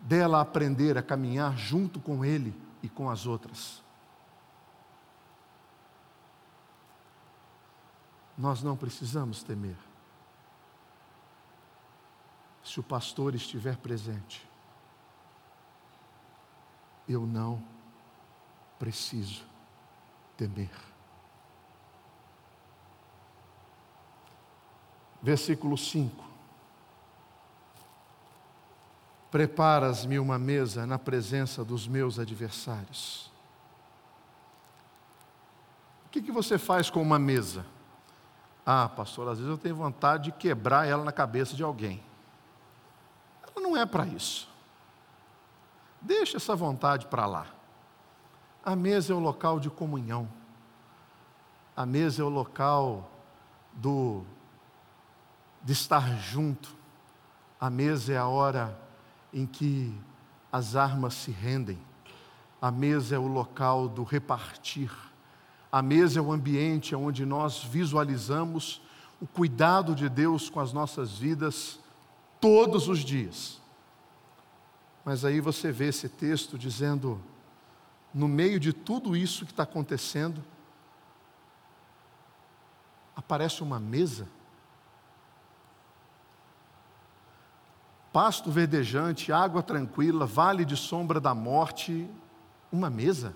[0.02, 2.54] Dela aprender a caminhar junto com ele
[2.84, 3.83] e com as outras.
[8.38, 9.78] Nós não precisamos temer
[12.64, 14.48] se o pastor estiver presente.
[17.08, 17.62] Eu não
[18.80, 19.44] preciso
[20.38, 20.72] temer.
[25.22, 26.24] Versículo 5.
[29.30, 33.32] Preparas-me uma mesa na presença dos meus adversários.
[36.06, 37.66] O que, que você faz com uma mesa?
[38.66, 42.04] Ah, pastor, às vezes eu tenho vontade de quebrar ela na cabeça de alguém
[43.74, 44.48] não é para isso.
[46.00, 47.48] Deixa essa vontade para lá.
[48.64, 50.30] A mesa é o local de comunhão.
[51.76, 53.10] A mesa é o local
[53.72, 54.24] do
[55.64, 56.76] de estar junto.
[57.60, 58.78] A mesa é a hora
[59.32, 59.98] em que
[60.52, 61.80] as armas se rendem.
[62.62, 64.92] A mesa é o local do repartir.
[65.74, 68.80] A mesa é o ambiente onde nós visualizamos
[69.20, 71.80] o cuidado de Deus com as nossas vidas
[72.40, 73.60] todos os dias.
[75.04, 77.20] Mas aí você vê esse texto dizendo,
[78.14, 80.44] no meio de tudo isso que está acontecendo,
[83.16, 84.28] aparece uma mesa.
[88.12, 92.08] Pasto verdejante, água tranquila, vale de sombra da morte,
[92.72, 93.34] uma mesa.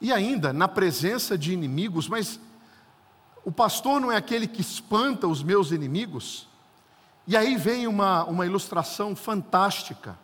[0.00, 2.40] E ainda, na presença de inimigos, mas
[3.44, 6.48] o pastor não é aquele que espanta os meus inimigos?
[7.26, 10.18] E aí vem uma, uma ilustração fantástica.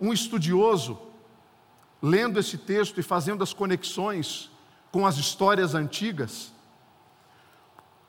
[0.00, 0.98] Um estudioso,
[2.02, 4.50] lendo esse texto e fazendo as conexões
[4.90, 6.52] com as histórias antigas,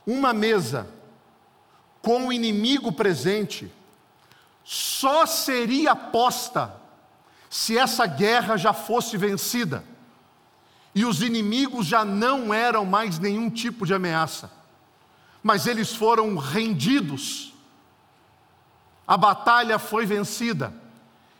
[0.07, 0.87] uma mesa
[2.01, 3.71] com o inimigo presente
[4.63, 6.75] só seria posta
[7.49, 9.83] se essa guerra já fosse vencida
[10.95, 14.49] e os inimigos já não eram mais nenhum tipo de ameaça
[15.45, 17.53] mas eles foram rendidos.
[19.05, 20.73] A batalha foi vencida,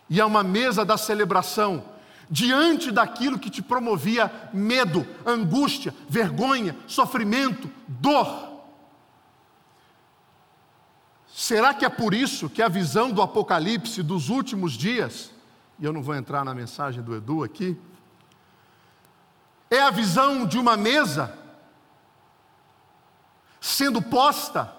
[0.08, 1.84] e é uma mesa da celebração,
[2.30, 8.62] diante daquilo que te promovia medo, angústia, vergonha, sofrimento, dor.
[11.34, 15.32] Será que é por isso que a visão do Apocalipse dos últimos dias,
[15.80, 17.76] e eu não vou entrar na mensagem do Edu aqui,
[19.76, 21.38] é a visão de uma mesa
[23.60, 24.74] sendo posta,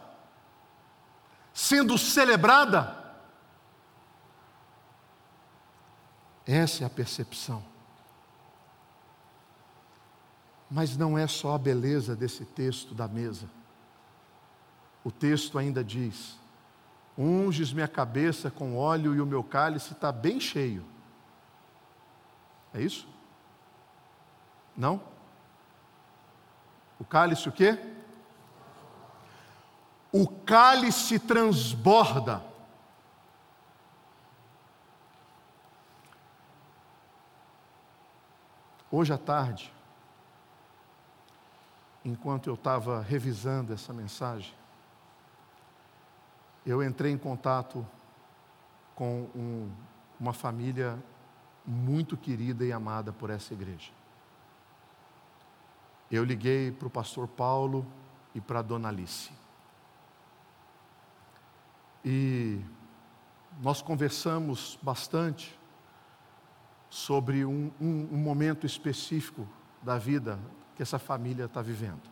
[1.53, 2.97] sendo celebrada.
[6.47, 7.65] Essa é a percepção.
[10.71, 13.49] Mas não é só a beleza desse texto da mesa.
[15.03, 16.39] O texto ainda diz:
[17.19, 20.85] Unges minha cabeça com óleo e o meu cálice está bem cheio.
[22.73, 23.09] É isso?
[24.77, 25.01] Não?
[26.99, 27.79] O cálice o quê?
[30.13, 32.43] O cálice transborda.
[38.91, 39.73] Hoje à tarde,
[42.05, 44.55] enquanto eu estava revisando essa mensagem,
[46.65, 47.87] eu entrei em contato
[48.95, 49.71] com um,
[50.19, 50.99] uma família
[51.65, 53.91] muito querida e amada por essa igreja.
[56.11, 57.87] Eu liguei para o pastor Paulo
[58.35, 59.33] e para a dona Alice.
[62.05, 62.61] E
[63.61, 65.59] nós conversamos bastante
[66.89, 69.49] sobre um, um, um momento específico
[69.83, 70.39] da vida
[70.77, 72.03] que essa família está vivendo.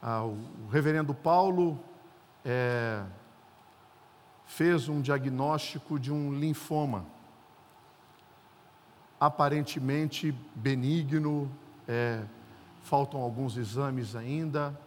[0.00, 1.80] Ah, o, reverendo Paulo
[2.44, 3.02] é,
[4.44, 7.06] fez um diagnóstico de um linfoma,
[9.18, 11.50] aparentemente benigno,
[11.88, 12.22] é,
[12.82, 14.78] faltam alguns exames ainda.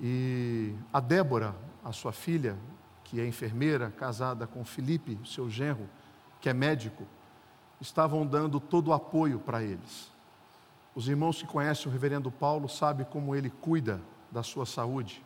[0.00, 2.56] E a Débora, a sua filha,
[3.04, 5.88] que é enfermeira, casada com Felipe, seu genro,
[6.40, 7.04] que é médico,
[7.80, 10.10] estavam dando todo o apoio para eles.
[10.94, 15.22] Os irmãos que conhecem o reverendo Paulo sabem como ele cuida da sua saúde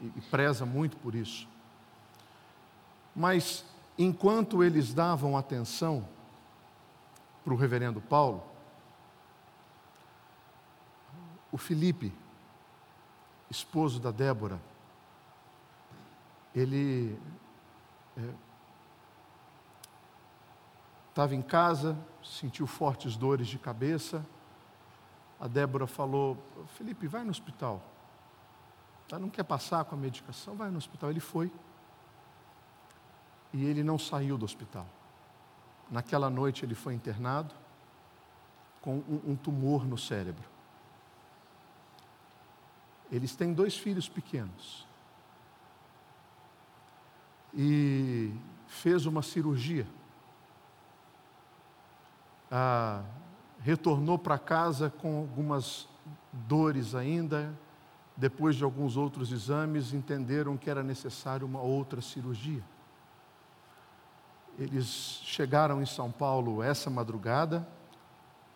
[0.00, 1.48] e, e preza muito por isso.
[3.14, 3.64] Mas
[3.98, 6.06] enquanto eles davam atenção
[7.44, 8.42] para o reverendo Paulo,
[11.56, 12.12] o Felipe,
[13.50, 14.60] esposo da Débora,
[16.54, 17.18] ele
[18.16, 18.32] é,
[21.16, 24.22] Estava em casa, sentiu fortes dores de cabeça.
[25.40, 26.36] A Débora falou:
[26.76, 27.82] Felipe, vai no hospital.
[29.08, 30.54] Tá, não quer passar com a medicação?
[30.54, 31.08] Vai no hospital.
[31.08, 31.50] Ele foi.
[33.50, 34.86] E ele não saiu do hospital.
[35.90, 37.54] Naquela noite ele foi internado
[38.82, 40.55] com um, um tumor no cérebro.
[43.10, 44.86] Eles têm dois filhos pequenos.
[47.54, 48.32] E
[48.66, 49.86] fez uma cirurgia
[52.50, 53.02] ah,
[53.60, 55.88] retornou para casa com algumas
[56.32, 57.52] dores ainda.
[58.16, 62.62] Depois de alguns outros exames, entenderam que era necessário uma outra cirurgia.
[64.58, 64.86] Eles
[65.22, 67.68] chegaram em São Paulo essa madrugada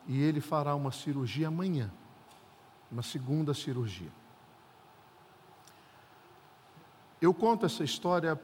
[0.07, 1.91] e ele fará uma cirurgia amanhã,
[2.91, 4.11] uma segunda cirurgia.
[7.21, 8.41] Eu conto essa história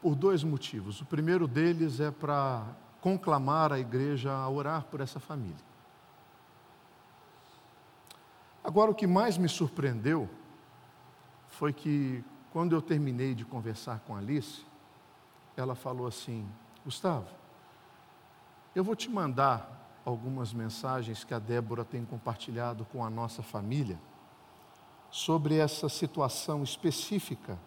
[0.00, 1.00] por dois motivos.
[1.00, 2.64] O primeiro deles é para
[3.00, 5.64] conclamar a igreja a orar por essa família.
[8.62, 10.28] Agora, o que mais me surpreendeu
[11.48, 14.64] foi que, quando eu terminei de conversar com Alice,
[15.54, 16.48] ela falou assim:
[16.82, 17.28] Gustavo,
[18.74, 23.98] eu vou te mandar algumas mensagens que a Débora tem compartilhado com a nossa família
[25.10, 27.58] sobre essa situação específica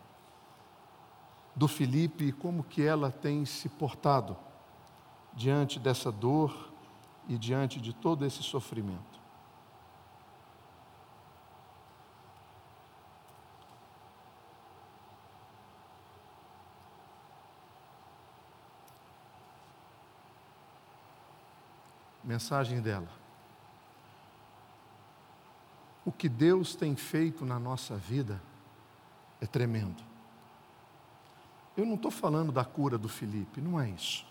[1.57, 4.37] do Felipe e como que ela tem se portado
[5.33, 6.71] diante dessa dor
[7.27, 9.17] e diante de todo esse sofrimento.
[22.23, 23.09] Mensagem dela.
[26.05, 28.39] O que Deus tem feito na nossa vida
[29.41, 30.16] é tremendo.
[31.77, 34.27] Eu não estou falando da cura do Felipe, não é isso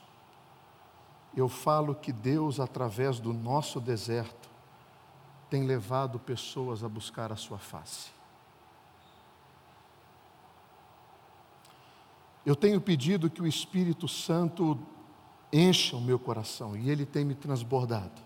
[1.36, 4.48] eu falo que Deus, através do nosso deserto,
[5.50, 8.10] tem levado pessoas a buscar a sua face.
[12.44, 14.78] Eu tenho pedido que o Espírito Santo
[15.52, 18.22] encha o meu coração e ele tem me transbordado.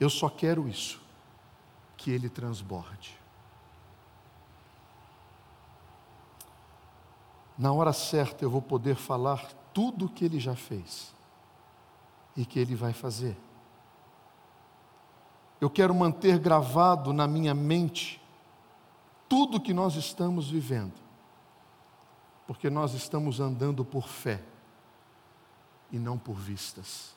[0.00, 1.00] Eu só quero isso,
[1.96, 3.18] que ele transborde.
[7.56, 11.16] Na hora certa eu vou poder falar tudo o que ele já fez
[12.36, 13.36] e que Ele vai fazer.
[15.60, 18.22] Eu quero manter gravado na minha mente
[19.28, 20.92] tudo que nós estamos vivendo,
[22.46, 24.42] porque nós estamos andando por fé
[25.90, 27.14] e não por vistas.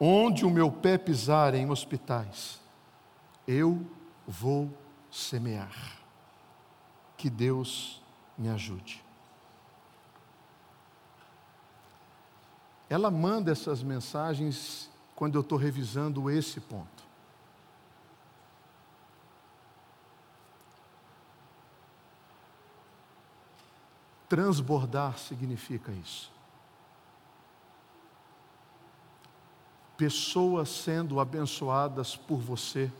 [0.00, 2.60] Onde o meu pé pisar em hospitais,
[3.46, 3.84] eu
[4.26, 4.72] vou
[5.10, 5.97] semear.
[7.18, 8.00] Que Deus
[8.38, 9.04] me ajude.
[12.88, 17.06] ela manda essas mensagens quando eu estou revisando esse ponto.
[24.28, 26.30] Transbordar significa isso.
[29.96, 32.92] Pessoas sendo abençoadas por você,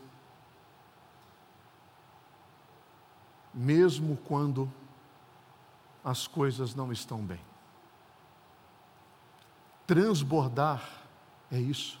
[3.53, 4.71] mesmo quando
[6.03, 7.39] as coisas não estão bem.
[9.85, 10.83] Transbordar
[11.51, 11.99] é isso.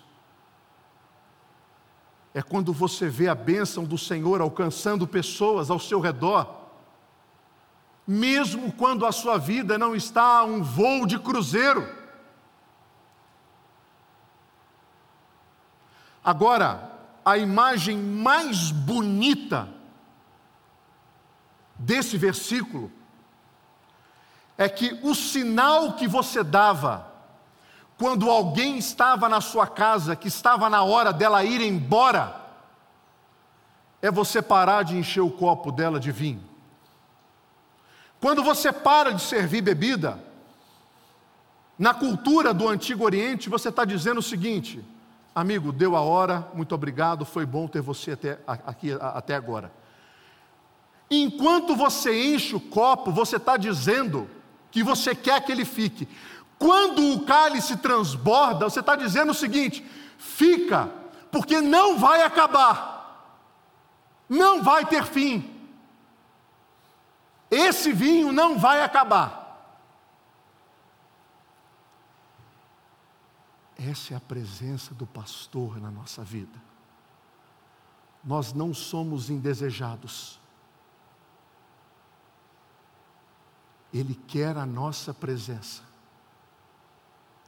[2.33, 6.67] É quando você vê a bênção do Senhor alcançando pessoas ao seu redor,
[8.05, 11.97] mesmo quando a sua vida não está a um voo de cruzeiro.
[16.23, 16.91] Agora,
[17.25, 19.78] a imagem mais bonita
[21.79, 22.91] desse versículo
[24.57, 27.07] é que o sinal que você dava
[27.97, 32.35] quando alguém estava na sua casa, que estava na hora dela ir embora,
[34.01, 36.43] é você parar de encher o copo dela de vinho.
[38.21, 40.21] Quando você para de servir bebida,
[41.77, 44.83] na cultura do Antigo Oriente, você está dizendo o seguinte:
[45.33, 49.71] amigo, deu a hora, muito obrigado, foi bom ter você até, aqui até agora.
[51.09, 54.29] Enquanto você enche o copo, você está dizendo
[54.69, 56.07] que você quer que ele fique.
[56.57, 59.83] Quando o cálice transborda, você está dizendo o seguinte:
[60.17, 60.91] fica,
[61.31, 63.33] porque não vai acabar,
[64.27, 65.55] não vai ter fim.
[67.49, 69.39] Esse vinho não vai acabar.
[73.75, 76.61] Essa é a presença do pastor na nossa vida.
[78.23, 80.38] Nós não somos indesejados.
[83.93, 85.81] Ele quer a nossa presença.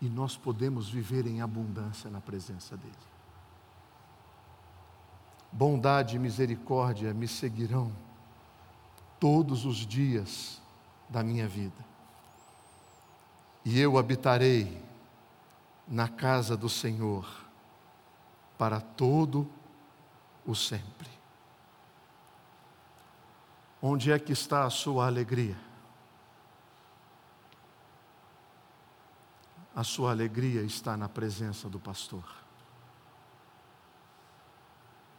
[0.02, 2.96] E nós podemos viver em abundância na presença dEle.
[5.52, 7.92] Bondade e misericórdia me seguirão
[9.20, 10.62] todos os dias
[11.10, 11.86] da minha vida.
[13.64, 14.82] E eu habitarei
[15.88, 17.28] na casa do Senhor
[18.58, 19.48] para todo
[20.46, 21.10] o sempre.
[23.82, 25.58] Onde é que está a sua alegria?
[29.76, 32.24] A sua alegria está na presença do pastor.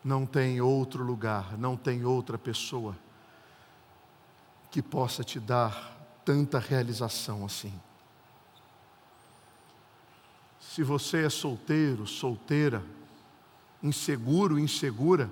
[0.05, 2.97] Não tem outro lugar, não tem outra pessoa
[4.71, 7.73] que possa te dar tanta realização assim.
[10.61, 12.83] Se você é solteiro, solteira,
[13.83, 15.31] inseguro, insegura,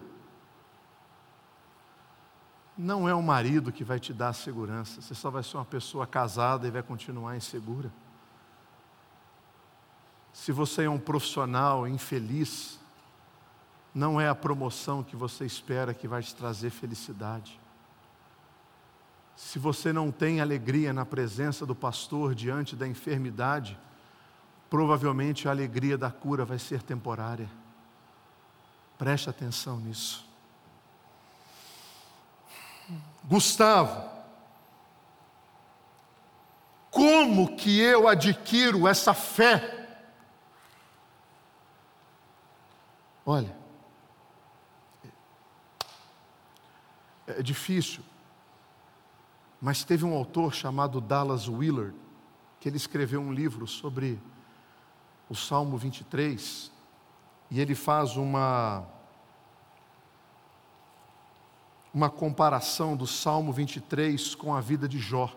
[2.76, 6.06] não é o marido que vai te dar segurança, você só vai ser uma pessoa
[6.06, 7.92] casada e vai continuar insegura.
[10.32, 12.78] Se você é um profissional infeliz,
[13.94, 17.58] não é a promoção que você espera que vai te trazer felicidade.
[19.36, 23.78] Se você não tem alegria na presença do pastor diante da enfermidade,
[24.68, 27.50] provavelmente a alegria da cura vai ser temporária.
[28.98, 30.28] Preste atenção nisso.
[33.24, 34.10] Gustavo,
[36.90, 39.79] como que eu adquiro essa fé?
[43.32, 43.56] Olha,
[47.28, 48.02] é difícil,
[49.62, 51.94] mas teve um autor chamado Dallas Willard,
[52.58, 54.20] que ele escreveu um livro sobre
[55.28, 56.72] o Salmo 23,
[57.52, 58.84] e ele faz uma
[61.94, 65.32] uma comparação do Salmo 23 com a vida de Jó.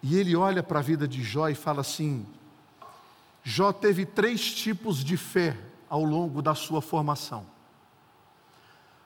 [0.00, 2.24] E ele olha para a vida de Jó e fala assim:
[3.48, 5.56] Jó teve três tipos de fé
[5.88, 7.46] ao longo da sua formação.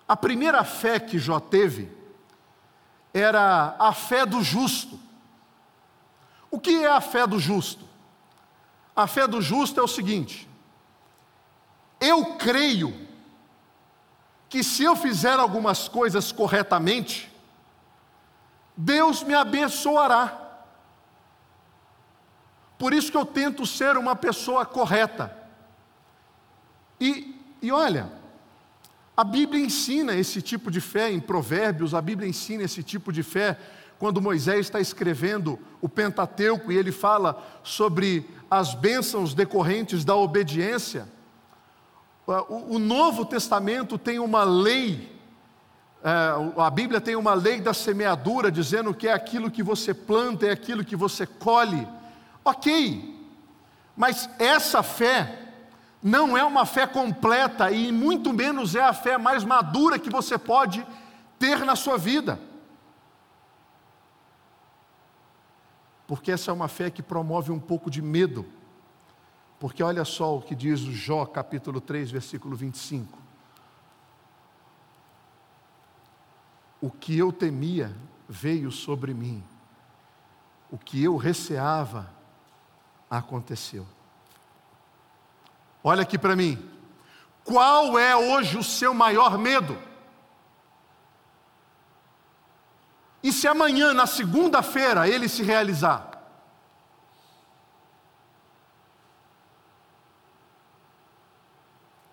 [0.09, 1.93] A primeira fé que Jó teve
[3.12, 4.99] era a fé do justo.
[6.51, 7.84] O que é a fé do justo?
[8.97, 10.49] A fé do justo é o seguinte:
[12.01, 13.09] eu creio
[14.49, 17.30] que se eu fizer algumas coisas corretamente,
[18.74, 20.39] Deus me abençoará.
[22.81, 25.37] Por isso que eu tento ser uma pessoa correta.
[26.99, 28.11] E, e olha,
[29.14, 33.22] a Bíblia ensina esse tipo de fé em Provérbios, a Bíblia ensina esse tipo de
[33.22, 33.59] fé
[33.99, 41.07] quando Moisés está escrevendo o Pentateuco e ele fala sobre as bênçãos decorrentes da obediência.
[42.49, 45.20] O, Novo Testamento tem uma lei,
[46.03, 46.11] é,
[46.57, 50.51] a Bíblia tem uma lei da semeadura, dizendo que é aquilo que você planta, é
[50.51, 51.87] aquilo que você colhe.
[52.45, 53.18] Ok,
[53.97, 55.53] mas essa fé
[56.03, 60.38] não é uma fé completa e muito menos é a fé mais madura que você
[60.38, 60.86] pode
[61.38, 62.41] ter na sua vida.
[66.11, 68.45] porque essa é uma fé que promove um pouco de medo.
[69.61, 73.16] Porque olha só o que diz o Jó, capítulo 3, versículo 25.
[76.80, 77.97] O que eu temia
[78.28, 79.41] veio sobre mim,
[80.68, 82.12] o que eu receava
[83.11, 83.87] aconteceu.
[85.83, 86.71] Olha aqui para mim,
[87.43, 89.77] qual é hoje o seu maior medo?
[93.23, 96.09] E se amanhã, na segunda-feira, ele se realizar?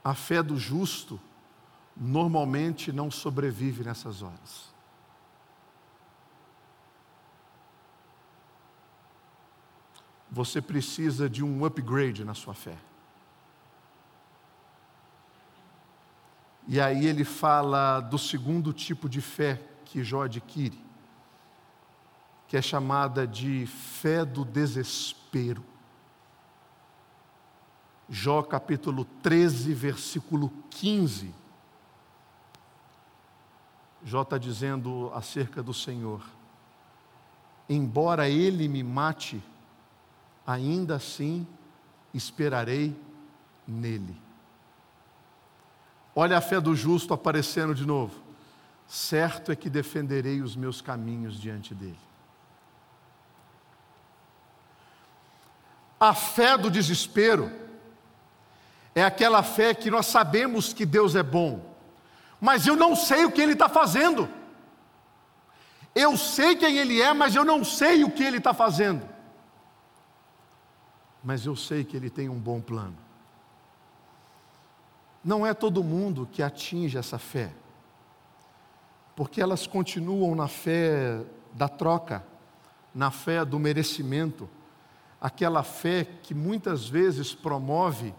[0.03, 1.19] A fé do justo
[1.95, 4.66] normalmente não sobrevive nessas horas.
[10.31, 12.77] Você precisa de um upgrade na sua fé.
[16.67, 20.87] E aí ele fala do segundo tipo de fé que Jó adquire
[22.47, 25.63] que é chamada de fé do desespero.
[28.09, 31.33] Jó capítulo 13, versículo 15.
[34.03, 36.23] Jó está dizendo acerca do Senhor:
[37.67, 39.43] Embora ele me mate,
[40.47, 41.45] ainda assim
[42.13, 42.95] esperarei
[43.67, 44.15] nele.
[46.15, 48.23] Olha a fé do justo aparecendo de novo.
[48.87, 51.99] Certo é que defenderei os meus caminhos diante dele.
[55.99, 57.51] A fé do desespero
[58.95, 61.75] é aquela fé que nós sabemos que Deus é bom,
[62.39, 64.29] mas eu não sei o que Ele está fazendo.
[65.93, 69.16] Eu sei quem Ele é, mas eu não sei o que Ele está fazendo.
[71.23, 72.95] Mas eu sei que Ele tem um bom plano.
[75.23, 77.53] Não é todo mundo que atinge essa fé,
[79.15, 81.21] porque elas continuam na fé
[81.53, 82.23] da troca,
[82.93, 84.47] na fé do merecimento,
[85.19, 88.13] aquela fé que muitas vezes promove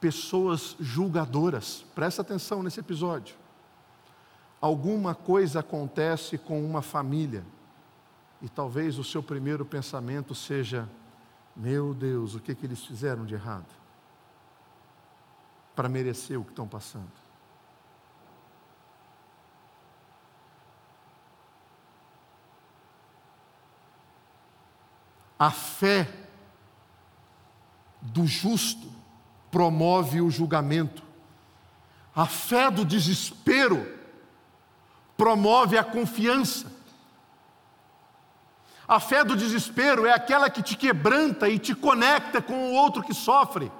[0.00, 1.84] pessoas julgadoras.
[1.94, 3.36] Presta atenção nesse episódio.
[4.60, 7.44] Alguma coisa acontece com uma família
[8.40, 10.88] e talvez o seu primeiro pensamento seja:
[11.56, 13.66] meu Deus, o que, que eles fizeram de errado?
[15.76, 17.24] Para merecer o que estão passando.
[25.38, 26.08] A fé
[28.00, 28.90] do justo
[29.50, 31.02] promove o julgamento.
[32.14, 33.98] A fé do desespero
[35.16, 36.72] promove a confiança.
[38.86, 43.02] A fé do desespero é aquela que te quebranta e te conecta com o outro
[43.02, 43.72] que sofre.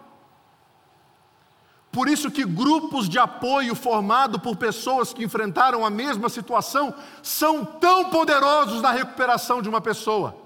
[1.92, 6.92] Por isso que grupos de apoio formados por pessoas que enfrentaram a mesma situação
[7.22, 10.36] são tão poderosos na recuperação de uma pessoa.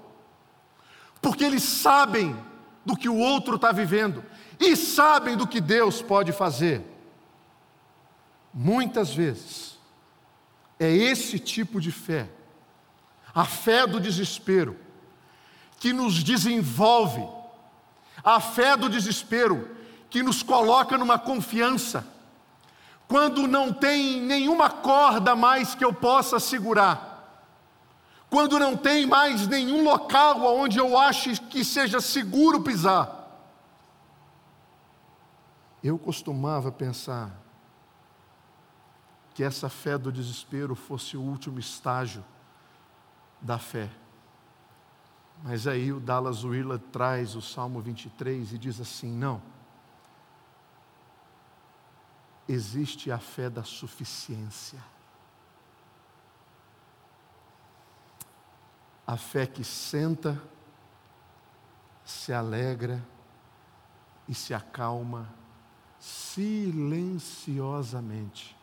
[1.19, 2.35] Porque eles sabem
[2.85, 4.23] do que o outro está vivendo
[4.59, 6.85] e sabem do que Deus pode fazer.
[8.53, 9.79] Muitas vezes,
[10.79, 12.29] é esse tipo de fé,
[13.33, 14.75] a fé do desespero,
[15.79, 17.27] que nos desenvolve,
[18.23, 19.75] a fé do desespero,
[20.09, 22.05] que nos coloca numa confiança,
[23.07, 27.09] quando não tem nenhuma corda mais que eu possa segurar.
[28.29, 33.15] Quando não tem mais nenhum local onde eu ache que seja seguro pisar.
[35.83, 37.31] Eu costumava pensar
[39.33, 42.23] que essa fé do desespero fosse o último estágio
[43.41, 43.89] da fé.
[45.43, 49.41] Mas aí o Dallas Willard traz o Salmo 23 e diz assim: não.
[52.47, 54.79] Existe a fé da suficiência.
[59.09, 60.39] a fé que senta,
[62.05, 63.03] se alegra
[64.27, 65.27] e se acalma
[65.99, 68.55] silenciosamente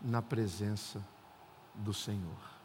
[0.00, 1.04] na presença
[1.74, 2.55] do Senhor.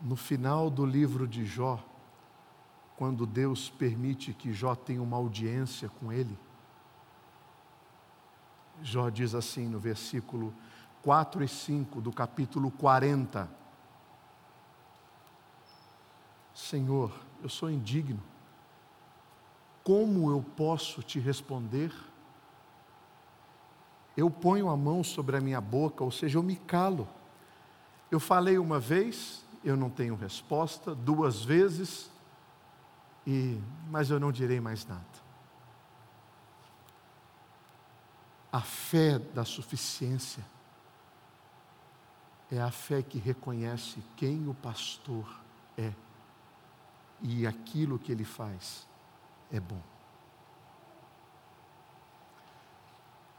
[0.00, 1.82] No final do livro de Jó,
[2.96, 6.38] quando Deus permite que Jó tenha uma audiência com ele,
[8.82, 10.54] Jó diz assim no versículo
[11.02, 13.58] 4 e 5 do capítulo 40
[16.58, 18.20] Senhor, eu sou indigno.
[19.84, 21.94] Como eu posso te responder?
[24.16, 27.08] Eu ponho a mão sobre a minha boca, ou seja, eu me calo.
[28.10, 32.10] Eu falei uma vez, eu não tenho resposta, duas vezes,
[33.26, 35.04] e mas eu não direi mais nada.
[38.50, 40.44] A fé da suficiência
[42.50, 45.28] é a fé que reconhece quem o pastor
[45.76, 45.92] é.
[47.20, 48.86] E aquilo que ele faz
[49.50, 49.82] é bom.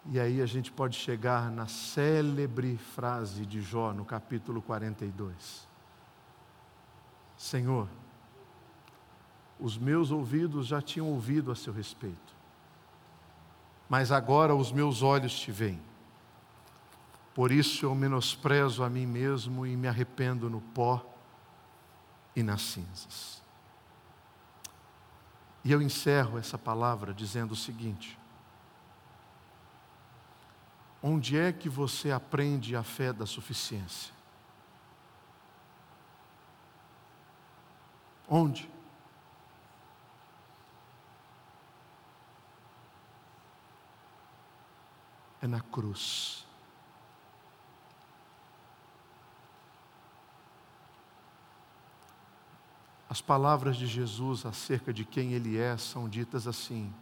[0.05, 5.68] E aí a gente pode chegar na célebre frase de Jó no capítulo 42.
[7.39, 7.87] Senhor,
[9.57, 12.35] os meus ouvidos já tinham ouvido a seu respeito,
[13.87, 15.81] mas agora os meus olhos te veem.
[17.33, 21.01] Por isso eu menosprezo a mim mesmo e me arrependo no pó
[22.35, 23.41] e nas cinzas.
[25.63, 28.19] E eu encerro essa palavra dizendo o seguinte:
[31.01, 34.18] Onde é que você aprende a fé da suficiência?
[38.29, 38.69] Onde?
[45.41, 46.45] É na cruz.
[53.09, 56.93] As palavras de Jesus acerca de quem Ele é são ditas assim: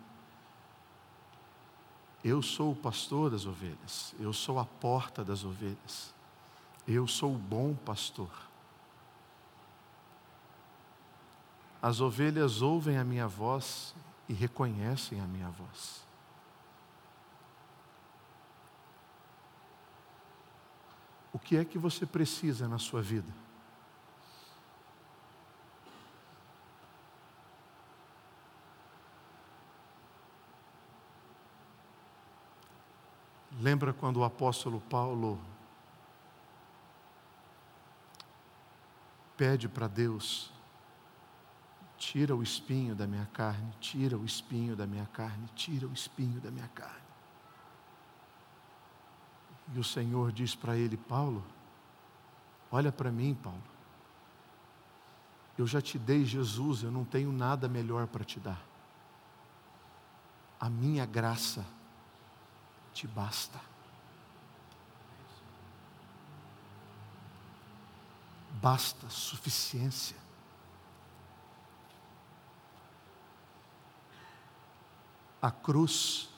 [2.24, 6.14] Eu sou o pastor das ovelhas, eu sou a porta das ovelhas,
[6.88, 8.47] eu sou o bom pastor.
[11.82, 13.96] As ovelhas ouvem a minha voz
[14.28, 16.06] e reconhecem a minha voz.
[21.32, 23.32] O que é que você precisa na sua vida?
[33.60, 35.40] Lembra quando o apóstolo Paulo
[39.36, 40.52] pede para Deus:
[41.98, 46.40] tira o espinho da minha carne, tira o espinho da minha carne, tira o espinho
[46.40, 47.08] da minha carne.
[49.74, 51.44] E o Senhor diz para ele: Paulo,
[52.72, 53.62] olha para mim, Paulo.
[55.58, 58.64] Eu já te dei Jesus, eu não tenho nada melhor para te dar.
[60.60, 61.66] A minha graça
[62.94, 63.60] te basta.
[68.62, 70.27] Basta suficiência.
[75.48, 76.30] A cruz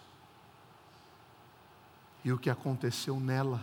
[2.24, 3.62] e o que aconteceu nela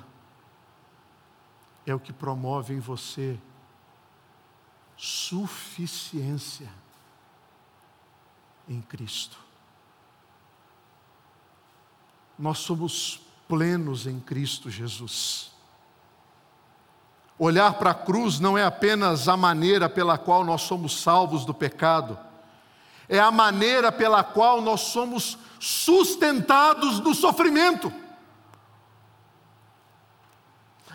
[1.86, 3.38] é o que promove em você
[4.96, 6.70] suficiência
[8.66, 9.46] em Cristo
[12.38, 15.50] nós somos plenos em Cristo Jesus.
[17.38, 21.54] Olhar para a cruz não é apenas a maneira pela qual nós somos salvos do
[21.54, 22.18] pecado,
[23.08, 27.92] é a maneira pela qual nós somos sustentados do sofrimento.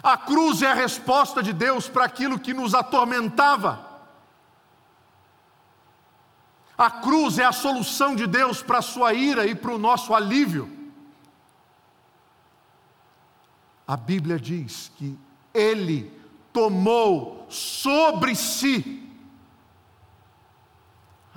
[0.03, 3.91] A cruz é a resposta de Deus para aquilo que nos atormentava.
[6.77, 10.15] A cruz é a solução de Deus para a sua ira e para o nosso
[10.15, 10.79] alívio.
[13.87, 15.17] A Bíblia diz que
[15.53, 16.11] Ele
[16.51, 19.10] tomou sobre si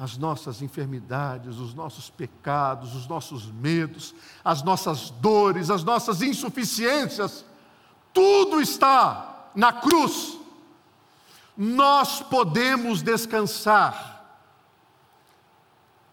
[0.04, 7.42] as nossas enfermidades, os nossos pecados, os nossos medos, as nossas dores, as nossas insuficiências,
[8.12, 10.38] tudo está na cruz.
[11.56, 14.22] Nós podemos descansar.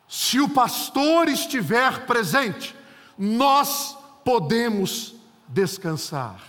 [0.07, 2.73] Se o pastor estiver presente,
[3.17, 5.13] nós podemos
[5.49, 6.41] descansar.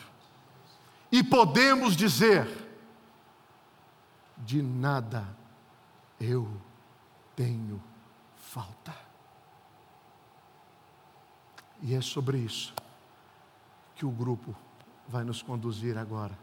[1.11, 2.47] E podemos dizer:
[4.39, 5.27] de nada
[6.21, 6.49] eu
[7.37, 7.83] tenho
[8.37, 8.95] falta.
[11.83, 12.75] E é sobre isso
[13.95, 14.55] que o grupo
[15.09, 16.39] vai nos conduzir agora.